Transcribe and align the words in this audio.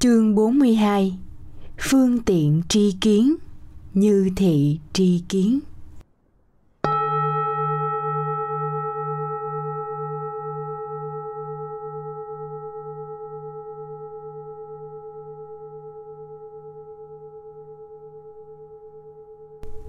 Chương 0.00 0.34
42 0.34 1.18
Phương 1.78 2.22
tiện 2.22 2.62
tri 2.68 2.96
kiến, 3.00 3.36
Như 3.94 4.30
thị 4.36 4.80
tri 4.92 5.22
kiến. 5.28 5.60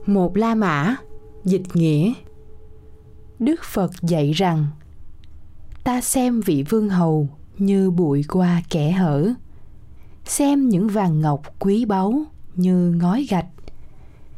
Một 0.06 0.38
La 0.38 0.56
Mã, 0.56 0.96
Dịch 1.44 1.76
nghĩa. 1.76 2.14
Đức 3.40 3.64
Phật 3.64 3.92
dạy 4.02 4.32
rằng, 4.32 4.68
Ta 5.84 6.02
xem 6.02 6.42
vị 6.42 6.64
vương 6.70 6.90
hầu 6.90 7.30
như 7.58 7.92
bụi 7.92 8.24
qua 8.30 8.62
kẻ 8.70 8.92
hở 8.92 9.34
xem 10.30 10.70
những 10.70 10.88
vàng 10.88 11.22
ngọc 11.22 11.42
quý 11.60 11.86
báu 11.86 12.24
như 12.56 12.92
ngói 12.92 13.28
gạch. 13.30 13.46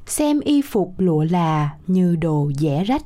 Xem 0.05 0.39
y 0.39 0.61
phục 0.61 0.93
lụa 0.97 1.25
là 1.29 1.75
như 1.87 2.15
đồ 2.15 2.51
dẻ 2.59 2.83
rách. 2.83 3.05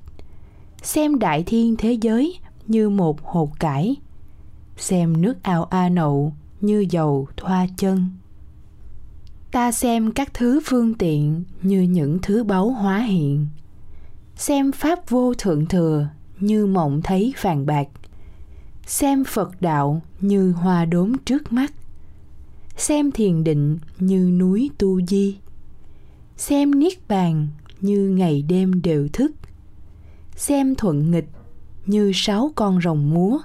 Xem 0.82 1.20
đại 1.20 1.44
thiên 1.44 1.76
thế 1.76 1.94
giới 1.94 2.40
như 2.68 2.90
một 2.90 3.22
hột 3.24 3.60
cải. 3.60 3.96
Xem 4.78 5.22
nước 5.22 5.44
ao 5.44 5.64
a 5.64 5.90
nậu 5.90 6.34
như 6.62 6.86
dầu 6.90 7.28
thoa 7.38 7.68
chân. 7.78 8.10
Ta 9.52 9.72
xem 9.72 10.12
các 10.12 10.34
thứ 10.34 10.60
phương 10.66 10.94
tiện 10.94 11.44
như 11.62 11.82
những 11.82 12.20
thứ 12.22 12.44
báu 12.44 12.70
hóa 12.70 13.00
hiện. 13.00 13.48
Xem 14.36 14.72
pháp 14.72 15.10
vô 15.10 15.34
thượng 15.34 15.66
thừa 15.66 16.08
như 16.40 16.66
mộng 16.66 17.02
thấy 17.02 17.34
vàng 17.42 17.66
bạc. 17.66 17.88
Xem 18.86 19.24
phật 19.24 19.62
đạo 19.62 20.02
như 20.22 20.52
hoa 20.52 20.86
đốm 20.86 21.18
trước 21.18 21.54
mắt 21.54 21.74
xem 22.78 23.12
thiền 23.12 23.44
định 23.44 23.78
như 24.00 24.32
núi 24.40 24.72
tu 24.78 25.02
di. 25.02 25.38
Xem 26.38 26.80
niết 26.80 27.08
bàn 27.08 27.48
như 27.82 28.10
ngày 28.10 28.42
đêm 28.42 28.82
đều 28.82 29.08
thức. 29.14 29.32
Xem 30.36 30.76
thuận 30.76 31.12
nghịch 31.12 31.30
như 31.86 32.12
sáu 32.16 32.52
con 32.56 32.82
rồng 32.82 33.10
múa. 33.10 33.40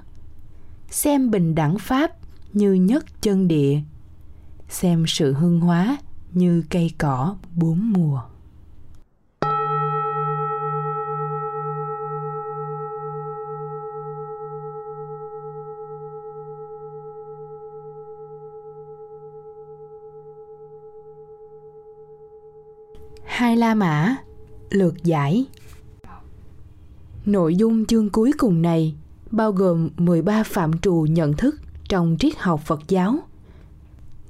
Xem 0.91 1.31
bình 1.31 1.55
đẳng 1.55 1.79
pháp 1.79 2.11
như 2.53 2.73
nhất 2.73 3.23
chân 3.23 3.49
địa. 3.49 3.81
Xem 4.69 5.05
sự 5.07 5.33
hưng 5.33 5.61
hóa 5.61 5.99
như 6.33 6.63
cây 6.71 6.91
cỏ 6.99 7.37
bốn 7.57 7.93
mùa. 7.93 8.23
Hai 23.51 23.57
La 23.57 23.75
Mã 23.75 24.17
lượt 24.71 25.05
giải 25.05 25.47
Nội 27.27 27.57
dung 27.57 27.87
chương 27.87 28.11
cuối 28.11 28.33
cùng 28.39 28.63
này 28.63 28.95
bao 29.31 29.53
gồm 29.53 29.91
13 29.97 30.43
phạm 30.43 30.79
trù 30.79 31.07
nhận 31.11 31.33
thức 31.33 31.57
trong 31.89 32.17
triết 32.21 32.39
học 32.39 32.61
Phật 32.67 32.81
giáo. 32.89 33.19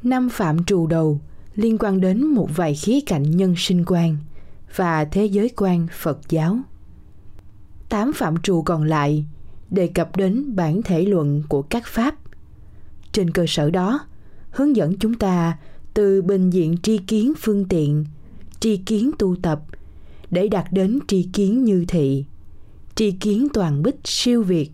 Năm 0.02 0.28
phạm 0.28 0.64
trù 0.64 0.86
đầu 0.86 1.20
liên 1.54 1.78
quan 1.80 2.00
đến 2.00 2.26
một 2.26 2.48
vài 2.56 2.74
khía 2.74 3.00
cạnh 3.06 3.36
nhân 3.36 3.54
sinh 3.56 3.84
quan 3.86 4.16
và 4.76 5.04
thế 5.04 5.26
giới 5.26 5.50
quan 5.56 5.86
Phật 5.92 6.18
giáo. 6.28 6.58
Tám 7.88 8.12
phạm 8.12 8.36
trù 8.36 8.62
còn 8.62 8.82
lại 8.82 9.24
đề 9.70 9.86
cập 9.86 10.16
đến 10.16 10.56
bản 10.56 10.82
thể 10.82 11.02
luận 11.02 11.42
của 11.48 11.62
các 11.62 11.86
pháp. 11.86 12.14
Trên 13.12 13.30
cơ 13.30 13.44
sở 13.48 13.70
đó, 13.70 14.00
hướng 14.50 14.76
dẫn 14.76 14.98
chúng 14.98 15.14
ta 15.14 15.58
từ 15.94 16.22
bình 16.22 16.50
diện 16.50 16.76
tri 16.82 16.98
kiến 16.98 17.32
phương 17.40 17.64
tiện– 17.64 18.04
tri 18.60 18.76
kiến 18.76 19.10
tu 19.18 19.36
tập 19.36 19.62
để 20.30 20.48
đạt 20.48 20.72
đến 20.72 20.98
tri 21.08 21.28
kiến 21.32 21.64
như 21.64 21.84
thị 21.88 22.24
tri 22.94 23.10
kiến 23.10 23.48
toàn 23.54 23.82
bích 23.82 24.00
siêu 24.04 24.42
việt 24.42 24.70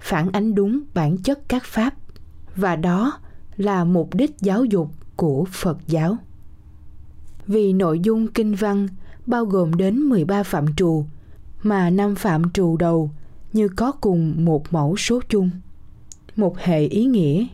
phản 0.00 0.32
ánh 0.32 0.54
đúng 0.54 0.80
bản 0.94 1.16
chất 1.16 1.48
các 1.48 1.64
pháp 1.64 1.94
và 2.56 2.76
đó 2.76 3.18
là 3.56 3.84
mục 3.84 4.14
đích 4.14 4.30
giáo 4.40 4.64
dục 4.64 4.90
của 5.16 5.44
Phật 5.52 5.78
giáo. 5.86 6.16
Vì 7.46 7.72
nội 7.72 8.00
dung 8.00 8.28
kinh 8.28 8.54
văn 8.54 8.88
bao 9.26 9.44
gồm 9.44 9.74
đến 9.74 9.98
13 9.98 10.42
phạm 10.42 10.74
trù 10.74 11.04
mà 11.62 11.90
năm 11.90 12.14
phạm 12.14 12.50
trù 12.52 12.76
đầu 12.76 13.10
như 13.52 13.68
có 13.68 13.92
cùng 13.92 14.44
một 14.44 14.72
mẫu 14.72 14.96
số 14.96 15.20
chung, 15.28 15.50
một 16.36 16.58
hệ 16.58 16.86
ý 16.86 17.04
nghĩa, 17.04 17.46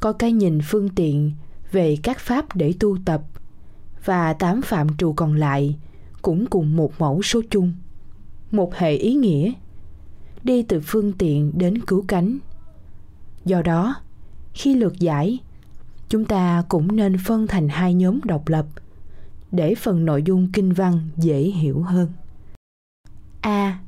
có 0.00 0.12
cái 0.12 0.32
nhìn 0.32 0.60
phương 0.64 0.88
tiện 0.88 1.32
về 1.72 1.96
các 2.02 2.18
pháp 2.18 2.56
để 2.56 2.74
tu 2.80 2.96
tập 3.04 3.22
và 4.06 4.32
tám 4.32 4.62
phạm 4.62 4.96
trù 4.96 5.12
còn 5.12 5.34
lại, 5.34 5.76
cũng 6.22 6.46
cùng 6.46 6.76
một 6.76 6.92
mẫu 6.98 7.22
số 7.22 7.40
chung. 7.50 7.72
Một 8.50 8.74
hệ 8.74 8.92
ý 8.92 9.14
nghĩa, 9.14 9.52
đi 10.42 10.62
từ 10.62 10.80
phương 10.80 11.12
tiện 11.12 11.52
đến 11.54 11.84
cứu 11.86 12.04
cánh. 12.08 12.38
Do 13.44 13.62
đó, 13.62 13.94
khi 14.54 14.74
lượt 14.74 14.98
giải, 14.98 15.38
chúng 16.08 16.24
ta 16.24 16.64
cũng 16.68 16.96
nên 16.96 17.18
phân 17.18 17.46
thành 17.46 17.68
hai 17.68 17.94
nhóm 17.94 18.20
độc 18.24 18.48
lập, 18.48 18.66
để 19.52 19.74
phần 19.74 20.04
nội 20.04 20.22
dung 20.22 20.52
kinh 20.52 20.72
văn 20.72 21.08
dễ 21.16 21.38
hiểu 21.38 21.82
hơn. 21.82 22.12
A. 23.40 23.78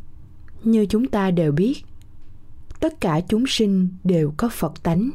Như 0.65 0.87
chúng 0.87 1.07
ta 1.07 1.31
đều 1.31 1.53
biết, 1.53 1.85
tất 2.81 3.01
cả 3.01 3.21
chúng 3.21 3.45
sinh 3.47 3.89
đều 4.05 4.33
có 4.37 4.49
phật 4.49 4.83
tánh. 4.83 5.11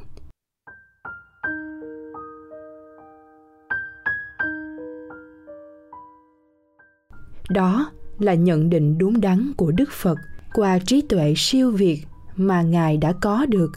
Đó 7.49 7.91
là 8.19 8.33
nhận 8.33 8.69
định 8.69 8.97
đúng 8.97 9.21
đắn 9.21 9.51
của 9.57 9.71
Đức 9.71 9.89
Phật 9.91 10.17
qua 10.53 10.79
trí 10.79 11.01
tuệ 11.01 11.33
siêu 11.37 11.71
việt 11.71 12.05
mà 12.35 12.61
Ngài 12.61 12.97
đã 12.97 13.11
có 13.11 13.45
được 13.45 13.71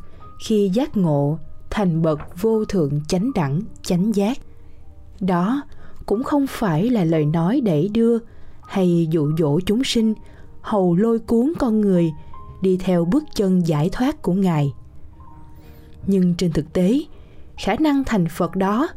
khi 0.44 0.70
giác 0.74 0.96
ngộ 0.96 1.38
thành 1.70 2.02
bậc 2.02 2.42
vô 2.42 2.64
thượng 2.64 3.00
chánh 3.08 3.30
đẳng 3.34 3.60
chánh 3.82 4.14
giác. 4.14 4.38
Đó 5.20 5.62
cũng 6.06 6.22
không 6.22 6.46
phải 6.46 6.90
là 6.90 7.04
lời 7.04 7.24
nói 7.24 7.60
để 7.60 7.88
đưa 7.92 8.18
hay 8.68 9.08
dụ 9.10 9.36
dỗ 9.38 9.60
chúng 9.60 9.84
sinh 9.84 10.14
hầu 10.60 10.96
lôi 10.96 11.18
cuốn 11.18 11.52
con 11.58 11.80
người 11.80 12.12
đi 12.62 12.76
theo 12.76 13.04
bước 13.04 13.24
chân 13.34 13.66
giải 13.66 13.88
thoát 13.92 14.22
của 14.22 14.32
Ngài. 14.32 14.72
Nhưng 16.06 16.34
trên 16.34 16.52
thực 16.52 16.72
tế, 16.72 17.00
khả 17.56 17.74
năng 17.78 18.04
thành 18.04 18.26
Phật 18.28 18.56
đó 18.56 18.88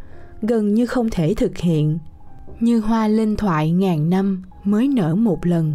gần 0.42 0.74
như 0.74 0.86
không 0.86 1.10
thể 1.10 1.34
thực 1.34 1.58
hiện. 1.58 2.00
Như 2.60 2.80
hoa 2.80 3.08
linh 3.08 3.36
thoại 3.36 3.72
ngàn 3.72 4.10
năm 4.10 4.44
mới 4.64 4.88
nở 4.88 5.16
một 5.16 5.46
lần. 5.46 5.74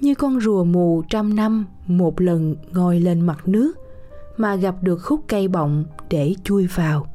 Như 0.00 0.14
con 0.14 0.40
rùa 0.40 0.64
mù 0.64 1.02
trăm 1.08 1.36
năm 1.36 1.66
một 1.86 2.20
lần 2.20 2.56
ngồi 2.72 3.00
lên 3.00 3.20
mặt 3.20 3.48
nước 3.48 3.72
mà 4.36 4.54
gặp 4.54 4.74
được 4.82 4.96
khúc 4.96 5.20
cây 5.28 5.48
bọng 5.48 5.84
để 6.10 6.34
chui 6.44 6.66
vào. 6.66 7.06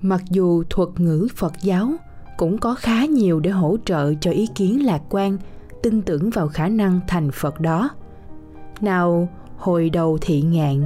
Mặc 0.00 0.22
dù 0.30 0.64
thuật 0.70 0.88
ngữ 0.96 1.28
phật 1.36 1.52
giáo 1.62 1.92
cũng 2.36 2.58
có 2.58 2.74
khá 2.74 3.04
nhiều 3.04 3.40
để 3.40 3.50
hỗ 3.50 3.76
trợ 3.84 4.14
cho 4.20 4.30
ý 4.30 4.46
kiến 4.54 4.86
lạc 4.86 5.02
quan, 5.08 5.38
tin 5.82 6.02
tưởng 6.02 6.30
vào 6.30 6.48
khả 6.48 6.68
năng 6.68 7.00
thành 7.06 7.30
phật 7.30 7.60
đó. 7.60 7.90
Nào 8.80 9.28
hồi 9.56 9.90
đầu 9.90 10.18
thị 10.20 10.42
ngạn, 10.42 10.82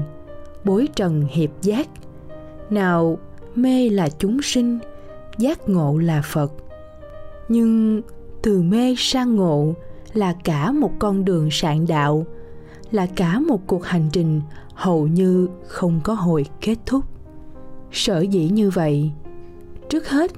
bối 0.65 0.89
trần 0.95 1.27
hiệp 1.31 1.51
giác. 1.63 1.89
Nào 2.71 3.19
mê 3.55 3.89
là 3.89 4.09
chúng 4.19 4.43
sinh, 4.43 4.79
giác 5.39 5.69
ngộ 5.69 5.99
là 5.99 6.23
phật 6.25 6.53
nhưng 7.49 8.03
từ 8.43 8.63
mê 8.63 8.95
sang 8.99 9.37
ngộ 9.37 9.75
là 10.13 10.35
cả 10.45 10.73
một 10.73 10.93
con 10.99 11.25
đường 11.25 11.49
sạn 11.51 11.87
đạo, 11.87 12.27
là 12.91 13.07
cả 13.07 13.41
một 13.41 13.61
cuộc 13.67 13.85
hành 13.85 14.09
trình 14.13 14.41
hầu 14.75 15.07
như 15.07 15.49
không 15.67 16.01
có 16.05 16.15
hồi 16.15 16.47
kết 16.61 16.77
thúc. 16.87 17.05
Sở 17.93 18.21
dĩ 18.21 18.49
như 18.49 18.71
vậy, 18.71 19.11
trước 19.89 20.09
hết 20.09 20.33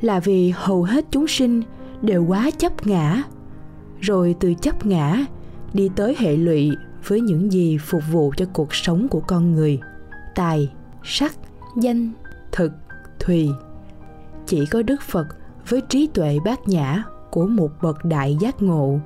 là 0.00 0.20
vì 0.20 0.50
hầu 0.50 0.82
hết 0.82 1.04
chúng 1.10 1.28
sinh 1.28 1.62
đều 2.02 2.24
quá 2.24 2.50
chấp 2.50 2.86
ngã, 2.86 3.22
rồi 4.00 4.34
từ 4.40 4.54
chấp 4.54 4.86
ngã 4.86 5.26
đi 5.72 5.90
tới 5.96 6.16
hệ 6.18 6.36
lụy 6.36 6.70
với 7.06 7.20
những 7.20 7.52
gì 7.52 7.78
phục 7.78 8.02
vụ 8.12 8.32
cho 8.36 8.46
cuộc 8.52 8.74
sống 8.74 9.08
của 9.08 9.20
con 9.20 9.52
người. 9.52 9.80
Tài, 10.34 10.72
sắc, 11.04 11.34
danh, 11.76 12.10
thực, 12.52 12.72
thùy, 13.20 13.48
chỉ 14.46 14.66
có 14.66 14.82
đức 14.82 15.02
phật 15.02 15.26
với 15.68 15.80
trí 15.88 16.06
tuệ 16.06 16.38
bát 16.44 16.68
nhã 16.68 17.02
của 17.30 17.46
một 17.46 17.70
bậc 17.82 18.04
đại 18.04 18.36
giác 18.40 18.62
ngộ. 18.62 18.98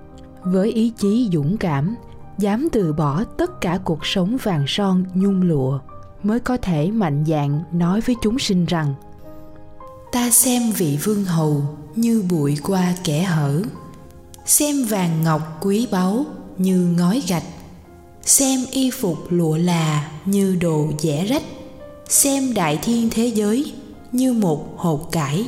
Với 0.42 0.72
ý 0.72 0.92
chí 0.98 1.28
dũng 1.32 1.56
cảm, 1.56 1.94
dám 2.38 2.68
từ 2.72 2.92
bỏ 2.92 3.24
tất 3.24 3.60
cả 3.60 3.78
cuộc 3.84 4.06
sống 4.06 4.36
vàng 4.42 4.64
son 4.68 5.04
nhung 5.14 5.42
lụa, 5.42 5.78
mới 6.22 6.40
có 6.40 6.56
thể 6.56 6.90
mạnh 6.90 7.24
dạn 7.26 7.62
nói 7.72 8.00
với 8.00 8.16
chúng 8.22 8.38
sinh 8.38 8.64
rằng, 8.64 8.94
ta 10.12 10.30
xem 10.30 10.62
vị 10.76 10.98
vương 11.04 11.24
hầu 11.24 11.62
như 11.96 12.24
bụi 12.30 12.58
qua 12.62 12.94
kẻ 13.04 13.22
hở, 13.22 13.62
xem 14.46 14.84
vàng 14.84 15.22
ngọc 15.22 15.58
quý 15.60 15.88
báu 15.92 16.24
như 16.58 16.94
ngói 16.98 17.22
gạch, 17.28 17.44
xem 18.22 18.60
y 18.70 18.90
phục 18.90 19.18
lụa 19.28 19.56
là 19.56 20.10
như 20.24 20.56
đồ 20.60 20.86
dẻ 20.98 21.24
rách, 21.24 21.42
xem 22.08 22.54
đại 22.54 22.78
thiên 22.82 23.08
thế 23.10 23.26
giới 23.26 23.72
như 24.12 24.32
một 24.32 24.78
hột 24.78 25.12
cải 25.12 25.46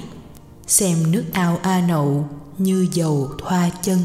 xem 0.66 0.96
nước 1.12 1.24
ao 1.32 1.58
a 1.62 1.84
nậu 1.88 2.28
như 2.58 2.88
dầu 2.92 3.28
thoa 3.38 3.70
chân. 3.82 3.98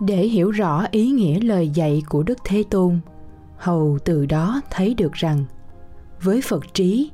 Để 0.00 0.26
hiểu 0.26 0.50
rõ 0.50 0.86
ý 0.90 1.10
nghĩa 1.10 1.40
lời 1.40 1.68
dạy 1.68 2.02
của 2.08 2.22
đức 2.22 2.38
thế 2.44 2.64
tôn, 2.70 3.00
hầu 3.56 3.98
từ 4.04 4.26
đó 4.26 4.60
thấy 4.70 4.94
được 4.94 5.12
rằng, 5.12 5.44
với 6.22 6.40
phật 6.40 6.74
trí, 6.74 7.10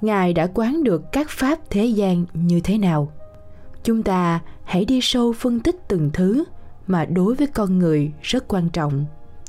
ngài 0.00 0.32
đã 0.32 0.48
quán 0.54 0.84
được 0.84 1.02
các 1.12 1.26
pháp 1.30 1.58
thế 1.70 1.86
gian 1.86 2.24
như 2.34 2.60
thế 2.60 2.78
nào. 2.78 3.12
Chúng 3.84 4.02
ta 4.02 4.40
hãy 4.64 4.84
đi 4.84 5.00
sâu 5.02 5.32
phân 5.32 5.60
tích 5.60 5.76
từng 5.88 6.10
thứ 6.12 6.44
mà 6.86 7.04
đối 7.04 7.34
với 7.34 7.46
con 7.46 7.78
người 7.78 8.12
rất 8.22 8.44
quan 8.48 8.68
trọng, 8.68 9.04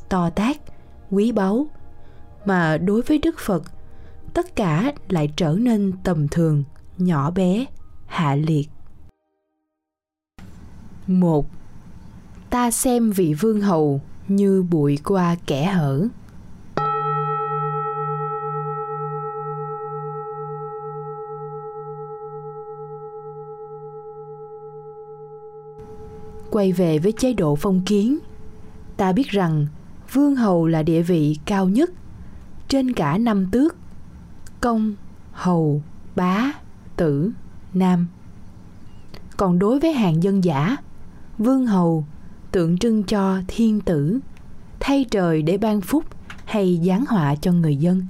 to 0.10 0.30
tát, 0.30 0.58
quý 1.12 1.32
báu. 1.32 1.68
Mà 2.46 2.78
đối 2.78 3.02
với 3.02 3.18
đức 3.18 3.36
phật, 3.40 3.64
tất 4.34 4.56
cả 4.56 4.94
lại 5.10 5.32
trở 5.36 5.52
nên 5.60 5.94
tầm 6.04 6.28
thường 6.28 6.64
nhỏ 7.02 7.32
bé, 7.32 7.66
hạ 8.06 8.36
liệt. 8.36 8.70
Một, 11.08 11.46
ta 12.50 12.72
xem 12.72 13.12
vị 13.12 13.34
vương 13.34 13.62
hầu 13.62 14.02
như 14.28 14.64
bụi 14.64 14.98
qua 15.04 15.36
kẻ 15.46 15.66
hở. 15.66 16.08
Quay 26.52 26.72
về 26.72 27.00
với 27.00 27.12
chế 27.12 27.34
độ 27.34 27.56
phong 27.56 27.82
kiến. 27.86 28.20
Ta 28.98 29.12
biết 29.12 29.28
rằng 29.28 29.68
vương 30.14 30.36
hầu 30.36 30.68
là 30.68 30.84
địa 30.84 31.02
vị 31.02 31.38
cao 31.46 31.70
nhất 31.70 31.90
trên 32.68 32.94
cả 32.94 33.18
năm 33.18 33.48
tước. 33.52 33.76
Công, 34.62 34.96
hầu, 35.32 35.82
bá 36.16 36.52
tử, 37.00 37.32
nam. 37.74 38.08
Còn 39.38 39.60
đối 39.60 39.80
với 39.80 39.94
hàng 39.94 40.24
dân 40.24 40.44
giả, 40.44 40.78
vương 41.38 41.66
hầu 41.68 42.06
tượng 42.52 42.78
trưng 42.78 43.04
cho 43.04 43.38
thiên 43.48 43.82
tử, 43.82 44.20
thay 44.80 45.06
trời 45.12 45.42
để 45.42 45.58
ban 45.58 45.82
phúc 45.82 46.04
hay 46.46 46.82
giáng 46.86 47.06
họa 47.06 47.36
cho 47.36 47.52
người 47.52 47.76
dân. 47.76 48.02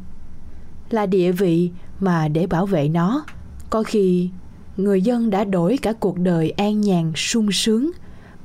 Là 0.90 1.06
địa 1.06 1.32
vị 1.32 1.72
mà 2.00 2.28
để 2.28 2.48
bảo 2.48 2.66
vệ 2.66 2.90
nó, 2.90 3.26
có 3.70 3.84
khi 3.84 4.30
người 4.78 5.02
dân 5.02 5.30
đã 5.30 5.44
đổi 5.44 5.78
cả 5.78 5.94
cuộc 5.94 6.20
đời 6.20 6.52
an 6.52 6.82
nhàn 6.82 7.12
sung 7.16 7.52
sướng 7.52 7.92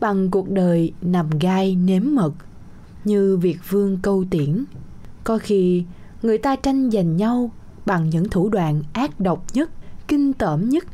bằng 0.00 0.30
cuộc 0.30 0.50
đời 0.50 0.92
nằm 1.02 1.30
gai 1.40 1.76
nếm 1.76 2.02
mật, 2.14 2.34
như 3.04 3.36
việc 3.36 3.58
vương 3.68 3.98
câu 4.02 4.24
tiễn. 4.30 4.64
Có 5.24 5.38
khi 5.38 5.84
người 6.22 6.38
ta 6.38 6.56
tranh 6.56 6.90
giành 6.90 7.16
nhau 7.16 7.50
bằng 7.86 8.10
những 8.10 8.28
thủ 8.28 8.48
đoạn 8.48 8.82
ác 8.92 9.20
độc 9.20 9.44
nhất 9.54 9.70
kinh 10.08 10.32
tởm 10.32 10.68
nhất, 10.68 10.86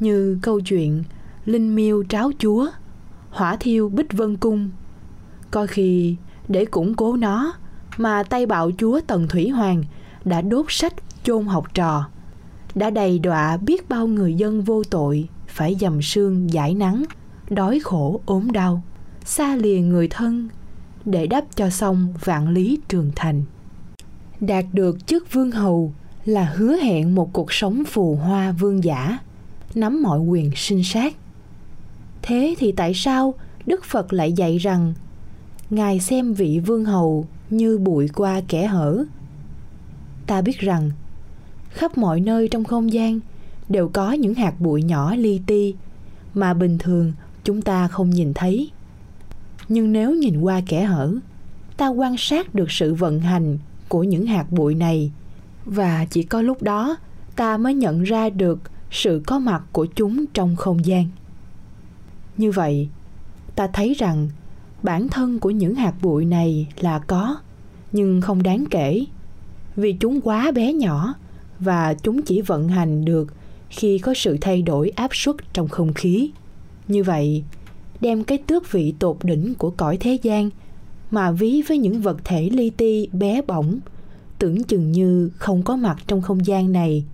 như 0.00 0.38
câu 0.42 0.60
chuyện 0.60 1.04
linh 1.44 1.74
miêu 1.74 2.04
tráo 2.08 2.30
chúa, 2.38 2.66
hỏa 3.30 3.56
thiêu 3.56 3.88
bích 3.88 4.12
vân 4.12 4.36
cung. 4.36 4.70
Coi 5.50 5.66
khi, 5.66 6.16
để 6.48 6.64
củng 6.64 6.94
cố 6.94 7.16
nó 7.16 7.52
mà 7.96 8.22
tay 8.22 8.46
bạo 8.46 8.70
chúa 8.78 9.00
tần 9.06 9.28
thủy 9.28 9.48
hoàng 9.48 9.82
đã 10.24 10.40
đốt 10.40 10.66
sách 10.68 10.94
chôn 11.24 11.46
học 11.46 11.74
trò, 11.74 12.08
đã 12.74 12.90
đầy 12.90 13.18
đọa 13.18 13.56
biết 13.56 13.88
bao 13.88 14.06
người 14.06 14.34
dân 14.34 14.62
vô 14.62 14.82
tội 14.90 15.28
phải 15.46 15.76
dầm 15.80 16.02
sương 16.02 16.52
giải 16.52 16.74
nắng, 16.74 17.04
đói 17.50 17.80
khổ 17.84 18.20
ốm 18.26 18.52
đau, 18.52 18.82
xa 19.24 19.56
lìa 19.56 19.78
người 19.78 20.08
thân 20.08 20.48
để 21.04 21.26
đắp 21.26 21.44
cho 21.56 21.70
xong 21.70 22.14
vạn 22.24 22.48
lý 22.48 22.78
trường 22.88 23.10
thành. 23.16 23.42
Đạt 24.40 24.64
được 24.72 25.06
chức 25.06 25.32
vương 25.32 25.50
hầu 25.50 25.92
là 26.26 26.44
hứa 26.44 26.76
hẹn 26.76 27.14
một 27.14 27.32
cuộc 27.32 27.52
sống 27.52 27.82
phù 27.86 28.16
hoa 28.16 28.52
vương 28.52 28.84
giả, 28.84 29.18
nắm 29.74 30.02
mọi 30.02 30.20
quyền 30.20 30.50
sinh 30.56 30.84
sát. 30.84 31.14
Thế 32.22 32.54
thì 32.58 32.72
tại 32.72 32.94
sao 32.94 33.34
đức 33.66 33.84
phật 33.84 34.12
lại 34.12 34.32
dạy 34.32 34.58
rằng, 34.58 34.94
ngài 35.70 36.00
xem 36.00 36.34
vị 36.34 36.60
vương 36.66 36.84
hầu 36.84 37.26
như 37.50 37.78
bụi 37.78 38.08
qua 38.08 38.40
kẻ 38.48 38.66
hở? 38.66 39.04
Ta 40.26 40.40
biết 40.40 40.58
rằng, 40.58 40.90
khắp 41.70 41.98
mọi 41.98 42.20
nơi 42.20 42.48
trong 42.48 42.64
không 42.64 42.92
gian 42.92 43.20
đều 43.68 43.88
có 43.88 44.12
những 44.12 44.34
hạt 44.34 44.60
bụi 44.60 44.82
nhỏ 44.82 45.14
li 45.14 45.40
ti 45.46 45.74
mà 46.34 46.54
bình 46.54 46.78
thường 46.78 47.12
chúng 47.44 47.62
ta 47.62 47.88
không 47.88 48.10
nhìn 48.10 48.34
thấy. 48.34 48.70
Nhưng 49.68 49.92
nếu 49.92 50.14
nhìn 50.14 50.40
qua 50.40 50.60
kẻ 50.66 50.84
hở, 50.84 51.14
ta 51.76 51.88
quan 51.88 52.14
sát 52.18 52.54
được 52.54 52.70
sự 52.70 52.94
vận 52.94 53.20
hành 53.20 53.58
của 53.88 54.02
những 54.02 54.26
hạt 54.26 54.52
bụi 54.52 54.74
này 54.74 55.10
và 55.66 56.06
chỉ 56.10 56.22
có 56.22 56.42
lúc 56.42 56.62
đó, 56.62 56.96
ta 57.36 57.56
mới 57.56 57.74
nhận 57.74 58.02
ra 58.02 58.30
được 58.30 58.58
sự 58.90 59.22
có 59.26 59.38
mặt 59.38 59.62
của 59.72 59.86
chúng 59.86 60.24
trong 60.34 60.56
không 60.56 60.84
gian. 60.84 61.08
Như 62.36 62.50
vậy, 62.50 62.88
ta 63.54 63.66
thấy 63.66 63.94
rằng 63.94 64.28
bản 64.82 65.08
thân 65.08 65.38
của 65.38 65.50
những 65.50 65.74
hạt 65.74 65.94
bụi 66.02 66.24
này 66.24 66.68
là 66.80 66.98
có, 66.98 67.36
nhưng 67.92 68.20
không 68.20 68.42
đáng 68.42 68.64
kể, 68.70 69.04
vì 69.76 69.92
chúng 69.92 70.20
quá 70.20 70.52
bé 70.54 70.72
nhỏ 70.72 71.14
và 71.58 71.94
chúng 71.94 72.22
chỉ 72.22 72.40
vận 72.40 72.68
hành 72.68 73.04
được 73.04 73.32
khi 73.70 73.98
có 73.98 74.14
sự 74.14 74.36
thay 74.40 74.62
đổi 74.62 74.88
áp 74.88 75.10
suất 75.12 75.36
trong 75.52 75.68
không 75.68 75.92
khí. 75.92 76.30
Như 76.88 77.02
vậy, 77.02 77.44
đem 78.00 78.24
cái 78.24 78.38
tước 78.38 78.72
vị 78.72 78.94
tột 78.98 79.16
đỉnh 79.22 79.54
của 79.54 79.70
cõi 79.70 79.96
thế 79.96 80.18
gian 80.22 80.50
mà 81.10 81.30
ví 81.30 81.62
với 81.62 81.78
những 81.78 82.00
vật 82.00 82.16
thể 82.24 82.50
li 82.52 82.70
ti 82.70 83.08
bé 83.12 83.42
bỏng 83.42 83.78
tưởng 84.38 84.64
chừng 84.64 84.92
như 84.92 85.30
không 85.36 85.62
có 85.62 85.76
mặt 85.76 85.96
trong 86.06 86.22
không 86.22 86.46
gian 86.46 86.72
này. 86.72 87.04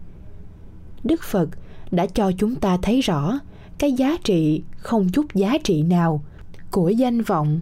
Đức 1.04 1.22
phật 1.22 1.48
đã 1.90 2.06
cho 2.06 2.32
chúng 2.38 2.54
ta 2.54 2.78
thấy 2.82 3.00
rõ 3.00 3.38
cái 3.78 3.92
giá 3.92 4.16
trị 4.24 4.62
không 4.76 5.08
chút 5.08 5.26
giá 5.34 5.58
trị 5.64 5.82
nào 5.82 6.24
của 6.70 6.88
danh 6.88 7.22
vọng, 7.22 7.60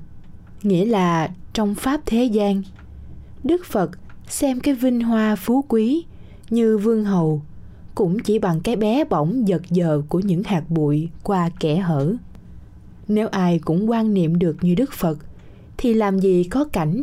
nghĩa 0.62 0.84
là 0.84 1.30
trong 1.52 1.74
pháp 1.74 2.00
thế 2.06 2.24
gian. 2.24 2.62
Đức 3.44 3.64
phật 3.64 3.90
xem 4.28 4.60
cái 4.60 4.74
vinh 4.74 5.00
hoa 5.00 5.36
phú 5.36 5.64
quý 5.68 6.04
như 6.50 6.78
vương 6.78 7.04
hầu 7.04 7.42
cũng 7.94 8.18
chỉ 8.18 8.38
bằng 8.38 8.60
cái 8.60 8.76
bé 8.76 9.04
bỏng 9.04 9.48
giật 9.48 9.62
giờ 9.70 10.02
của 10.08 10.20
những 10.20 10.42
hạt 10.42 10.70
bụi 10.70 11.08
qua 11.22 11.50
kẻ 11.60 11.76
hở. 11.76 12.14
Nếu 13.08 13.28
ai 13.28 13.58
cũng 13.58 13.90
quan 13.90 14.14
niệm 14.14 14.38
được 14.38 14.56
như 14.60 14.74
đức 14.74 14.92
phật 14.92 15.18
thì 15.76 15.94
làm 15.94 16.18
gì 16.18 16.44
có 16.44 16.64
cảnh 16.64 17.02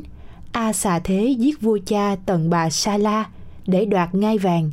a 0.52 0.74
xà 0.74 1.00
thế 1.00 1.36
giết 1.40 1.62
vua 1.62 1.80
cha 1.86 2.16
tần 2.26 2.50
bà 2.50 2.70
sa 2.70 2.98
la 2.98 3.30
để 3.68 3.86
đoạt 3.86 4.16
ngai 4.16 4.38
vàng. 4.38 4.72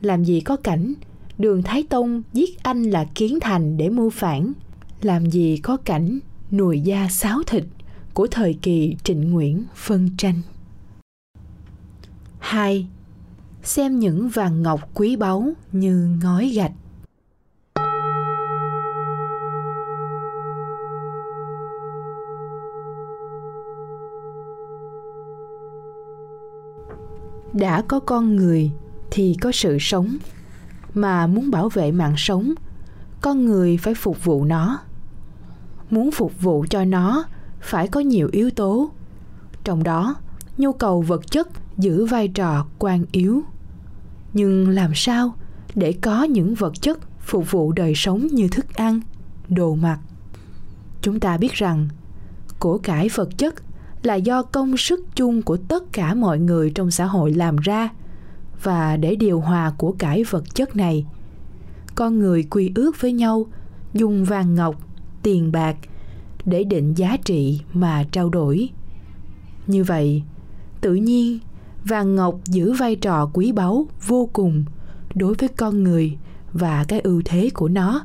Làm 0.00 0.24
gì 0.24 0.40
có 0.40 0.56
cảnh, 0.56 0.94
đường 1.38 1.62
thái 1.62 1.82
tông 1.88 2.22
giết 2.32 2.62
anh 2.62 2.82
là 2.82 3.04
kiến 3.14 3.38
thành 3.40 3.76
để 3.76 3.88
mưu 3.88 4.10
phản. 4.10 4.52
Làm 5.02 5.30
gì 5.30 5.56
có 5.56 5.76
cảnh, 5.76 6.18
nùi 6.50 6.80
da 6.80 7.08
sáo 7.08 7.42
thịt 7.46 7.64
của 8.14 8.26
thời 8.26 8.54
kỳ 8.54 8.96
trịnh 9.04 9.30
nguyễn 9.30 9.64
phân 9.74 10.10
tranh. 10.18 10.42
Hai, 12.38 12.86
xem 13.62 13.98
những 13.98 14.28
vàng 14.28 14.62
ngọc 14.62 14.90
quý 14.94 15.16
báu 15.16 15.52
như 15.72 16.08
ngói 16.22 16.48
gạch. 16.48 16.72
Đã 27.58 27.82
có 27.88 28.00
con 28.00 28.36
người 28.36 28.70
thì 29.10 29.36
có 29.40 29.52
sự 29.52 29.76
sống. 29.80 30.16
Mà 30.94 31.26
muốn 31.26 31.50
bảo 31.50 31.68
vệ 31.68 31.92
mạng 31.92 32.14
sống, 32.16 32.54
con 33.20 33.44
người 33.44 33.76
phải 33.76 33.94
phục 33.94 34.24
vụ 34.24 34.44
nó. 34.44 34.78
Muốn 35.90 36.10
phục 36.10 36.40
vụ 36.40 36.66
cho 36.70 36.84
nó, 36.84 37.24
phải 37.60 37.88
có 37.88 38.00
nhiều 38.00 38.28
yếu 38.32 38.50
tố. 38.50 38.90
Trong 39.64 39.82
đó, 39.82 40.16
nhu 40.58 40.72
cầu 40.72 41.02
vật 41.02 41.30
chất 41.30 41.48
giữ 41.76 42.04
vai 42.04 42.28
trò 42.28 42.66
quan 42.78 43.04
yếu. 43.12 43.42
Nhưng 44.32 44.68
làm 44.68 44.90
sao 44.94 45.34
để 45.74 45.92
có 45.92 46.22
những 46.22 46.54
vật 46.54 46.72
chất 46.80 46.98
phục 47.20 47.50
vụ 47.50 47.72
đời 47.72 47.92
sống 47.96 48.26
như 48.26 48.48
thức 48.48 48.74
ăn, 48.74 49.00
đồ 49.48 49.74
mặc? 49.74 49.98
Chúng 51.02 51.20
ta 51.20 51.36
biết 51.36 51.52
rằng, 51.52 51.88
của 52.58 52.78
cải 52.78 53.08
vật 53.14 53.38
chất 53.38 53.54
là 54.02 54.14
do 54.14 54.42
công 54.42 54.76
sức 54.76 55.00
chung 55.14 55.42
của 55.42 55.56
tất 55.56 55.92
cả 55.92 56.14
mọi 56.14 56.38
người 56.38 56.70
trong 56.70 56.90
xã 56.90 57.04
hội 57.04 57.34
làm 57.34 57.56
ra 57.56 57.88
và 58.62 58.96
để 58.96 59.16
điều 59.16 59.40
hòa 59.40 59.72
của 59.78 59.92
cải 59.98 60.24
vật 60.24 60.54
chất 60.54 60.76
này. 60.76 61.06
Con 61.94 62.18
người 62.18 62.42
quy 62.42 62.72
ước 62.74 63.00
với 63.00 63.12
nhau, 63.12 63.46
dùng 63.94 64.24
vàng 64.24 64.54
ngọc, 64.54 64.76
tiền 65.22 65.52
bạc 65.52 65.76
để 66.44 66.64
định 66.64 66.94
giá 66.94 67.16
trị 67.24 67.60
mà 67.72 68.04
trao 68.12 68.28
đổi. 68.28 68.68
Như 69.66 69.84
vậy, 69.84 70.22
tự 70.80 70.94
nhiên, 70.94 71.38
vàng 71.84 72.14
ngọc 72.14 72.40
giữ 72.44 72.72
vai 72.72 72.96
trò 72.96 73.30
quý 73.32 73.52
báu 73.52 73.86
vô 74.06 74.28
cùng 74.32 74.64
đối 75.14 75.34
với 75.34 75.48
con 75.48 75.82
người 75.82 76.16
và 76.52 76.84
cái 76.88 77.00
ưu 77.00 77.22
thế 77.24 77.50
của 77.54 77.68
nó 77.68 78.04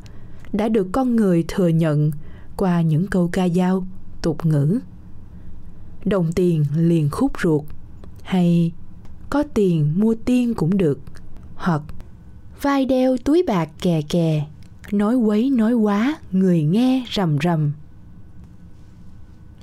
đã 0.54 0.70
được 0.70 0.88
con 0.92 1.16
người 1.16 1.46
thừa 1.48 1.68
nhận 1.68 2.12
qua 2.58 2.82
những 2.82 3.08
câu 3.08 3.30
ca 3.32 3.50
dao 3.50 3.88
tục 4.22 4.46
ngữ 4.46 4.80
đồng 6.06 6.32
tiền 6.32 6.66
liền 6.76 7.10
khúc 7.10 7.32
ruột. 7.42 7.64
Hay 8.24 8.72
có 9.30 9.44
tiền 9.44 9.94
mua 9.98 10.16
tiên 10.26 10.54
cũng 10.54 10.78
được. 10.78 11.00
Hoặc 11.56 11.82
vai 12.62 12.86
đeo 12.86 13.18
túi 13.18 13.44
bạc 13.48 13.70
kè 13.82 14.02
kè, 14.10 14.46
nói 14.92 15.16
quấy 15.16 15.50
nói 15.50 15.74
quá, 15.74 16.18
người 16.32 16.64
nghe 16.64 17.06
rầm 17.14 17.38
rầm. 17.44 17.72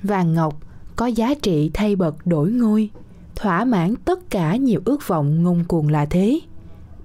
Vàng 0.03 0.33
ngọc 0.33 0.61
có 0.95 1.05
giá 1.05 1.33
trị 1.41 1.71
thay 1.73 1.95
bậc 1.95 2.27
đổi 2.27 2.51
ngôi, 2.51 2.89
thỏa 3.35 3.65
mãn 3.65 3.95
tất 4.05 4.29
cả 4.29 4.55
nhiều 4.55 4.81
ước 4.85 5.07
vọng 5.07 5.43
ngông 5.43 5.63
cuồng 5.67 5.89
là 5.89 6.05
thế, 6.05 6.39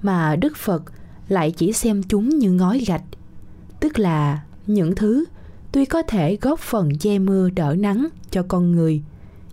mà 0.02 0.36
đức 0.36 0.56
phật 0.56 0.82
lại 1.28 1.50
chỉ 1.50 1.72
xem 1.72 2.02
chúng 2.02 2.28
như 2.28 2.52
ngói 2.52 2.78
gạch. 2.78 3.04
Tức 3.80 3.98
là 3.98 4.42
những 4.66 4.94
thứ 4.94 5.24
tuy 5.72 5.84
có 5.84 6.02
thể 6.02 6.38
góp 6.40 6.58
phần 6.58 6.98
che 6.98 7.18
mưa 7.18 7.50
đỡ 7.50 7.76
nắng 7.78 8.08
cho 8.30 8.42
con 8.48 8.72
người 8.72 9.02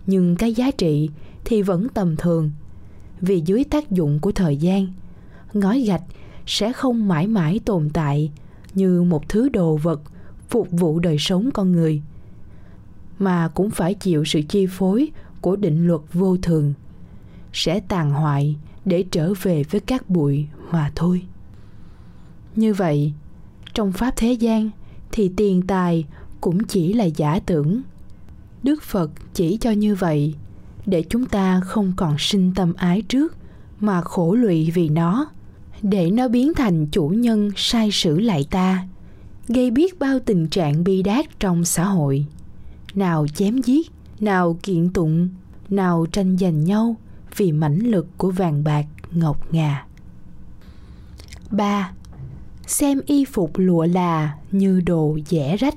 nhưng 0.06 0.36
cái 0.36 0.54
giá 0.54 0.70
trị 0.70 1.08
thì 1.44 1.62
vẫn 1.62 1.88
tầm 1.94 2.16
thường. 2.16 2.50
Vì 3.20 3.40
dưới 3.40 3.64
tác 3.64 3.90
dụng 3.90 4.18
của 4.18 4.32
thời 4.32 4.56
gian, 4.56 4.86
ngói 5.52 5.80
gạch 5.80 6.02
sẽ 6.46 6.72
không 6.72 7.08
mãi 7.08 7.26
mãi 7.26 7.60
tồn 7.64 7.90
tại 7.90 8.30
như 8.74 9.02
một 9.02 9.28
thứ 9.28 9.48
đồ 9.48 9.76
vật 9.76 10.00
phục 10.48 10.70
vụ 10.70 10.98
đời 10.98 11.16
sống 11.18 11.50
con 11.54 11.72
người, 11.72 12.02
mà 13.18 13.48
cũng 13.48 13.70
phải 13.70 13.94
chịu 13.94 14.24
sự 14.24 14.40
chi 14.48 14.66
phối 14.66 15.08
của 15.40 15.56
định 15.56 15.86
luật 15.86 16.00
vô 16.12 16.36
thường, 16.36 16.74
sẽ 17.52 17.80
tàn 17.80 18.10
hoại 18.10 18.56
để 18.84 19.04
trở 19.10 19.32
về 19.42 19.62
với 19.70 19.80
các 19.80 20.10
bụi 20.10 20.46
mà 20.70 20.92
thôi. 20.94 21.22
Như 22.56 22.74
vậy, 22.74 23.12
trong 23.74 23.92
pháp 23.92 24.14
thế 24.16 24.32
gian 24.32 24.70
thì 25.12 25.30
tiền 25.36 25.62
tài 25.62 26.04
cũng 26.40 26.64
chỉ 26.64 26.92
là 26.92 27.04
giả 27.04 27.40
tưởng 27.46 27.82
đức 28.64 28.82
phật 28.82 29.10
chỉ 29.34 29.56
cho 29.60 29.70
như 29.70 29.94
vậy, 29.94 30.34
để 30.86 31.04
chúng 31.08 31.26
ta 31.26 31.60
không 31.60 31.92
còn 31.96 32.16
sinh 32.18 32.52
tâm 32.54 32.74
ái 32.76 33.02
trước 33.02 33.36
mà 33.80 34.00
khổ 34.00 34.34
lụy 34.34 34.70
vì 34.70 34.88
nó, 34.88 35.26
để 35.82 36.10
nó 36.10 36.28
biến 36.28 36.54
thành 36.54 36.86
chủ 36.86 37.08
nhân 37.08 37.50
sai 37.56 37.90
sử 37.92 38.18
lại 38.20 38.46
ta, 38.50 38.86
gây 39.48 39.70
biết 39.70 39.98
bao 39.98 40.18
tình 40.18 40.48
trạng 40.48 40.84
bi 40.84 41.02
đát 41.02 41.40
trong 41.40 41.64
xã 41.64 41.84
hội 41.84 42.26
nào 42.94 43.26
chém 43.34 43.58
giết, 43.58 43.90
nào 44.20 44.58
kiện 44.62 44.90
tụng, 44.90 45.28
nào 45.68 46.06
tranh 46.12 46.38
giành 46.38 46.64
nhau 46.64 46.96
vì 47.36 47.52
mãnh 47.52 47.78
lực 47.78 48.06
của 48.16 48.30
vàng 48.30 48.64
bạc, 48.64 48.86
ngọc 49.10 49.52
ngà 49.52 49.86
3. 51.50 51.92
Xem 52.66 53.00
y 53.06 53.24
phục 53.24 53.50
lụa 53.54 53.86
là 53.86 54.34
như 54.52 54.80
đồ 54.80 55.18
dẻ 55.28 55.56
rách 55.56 55.74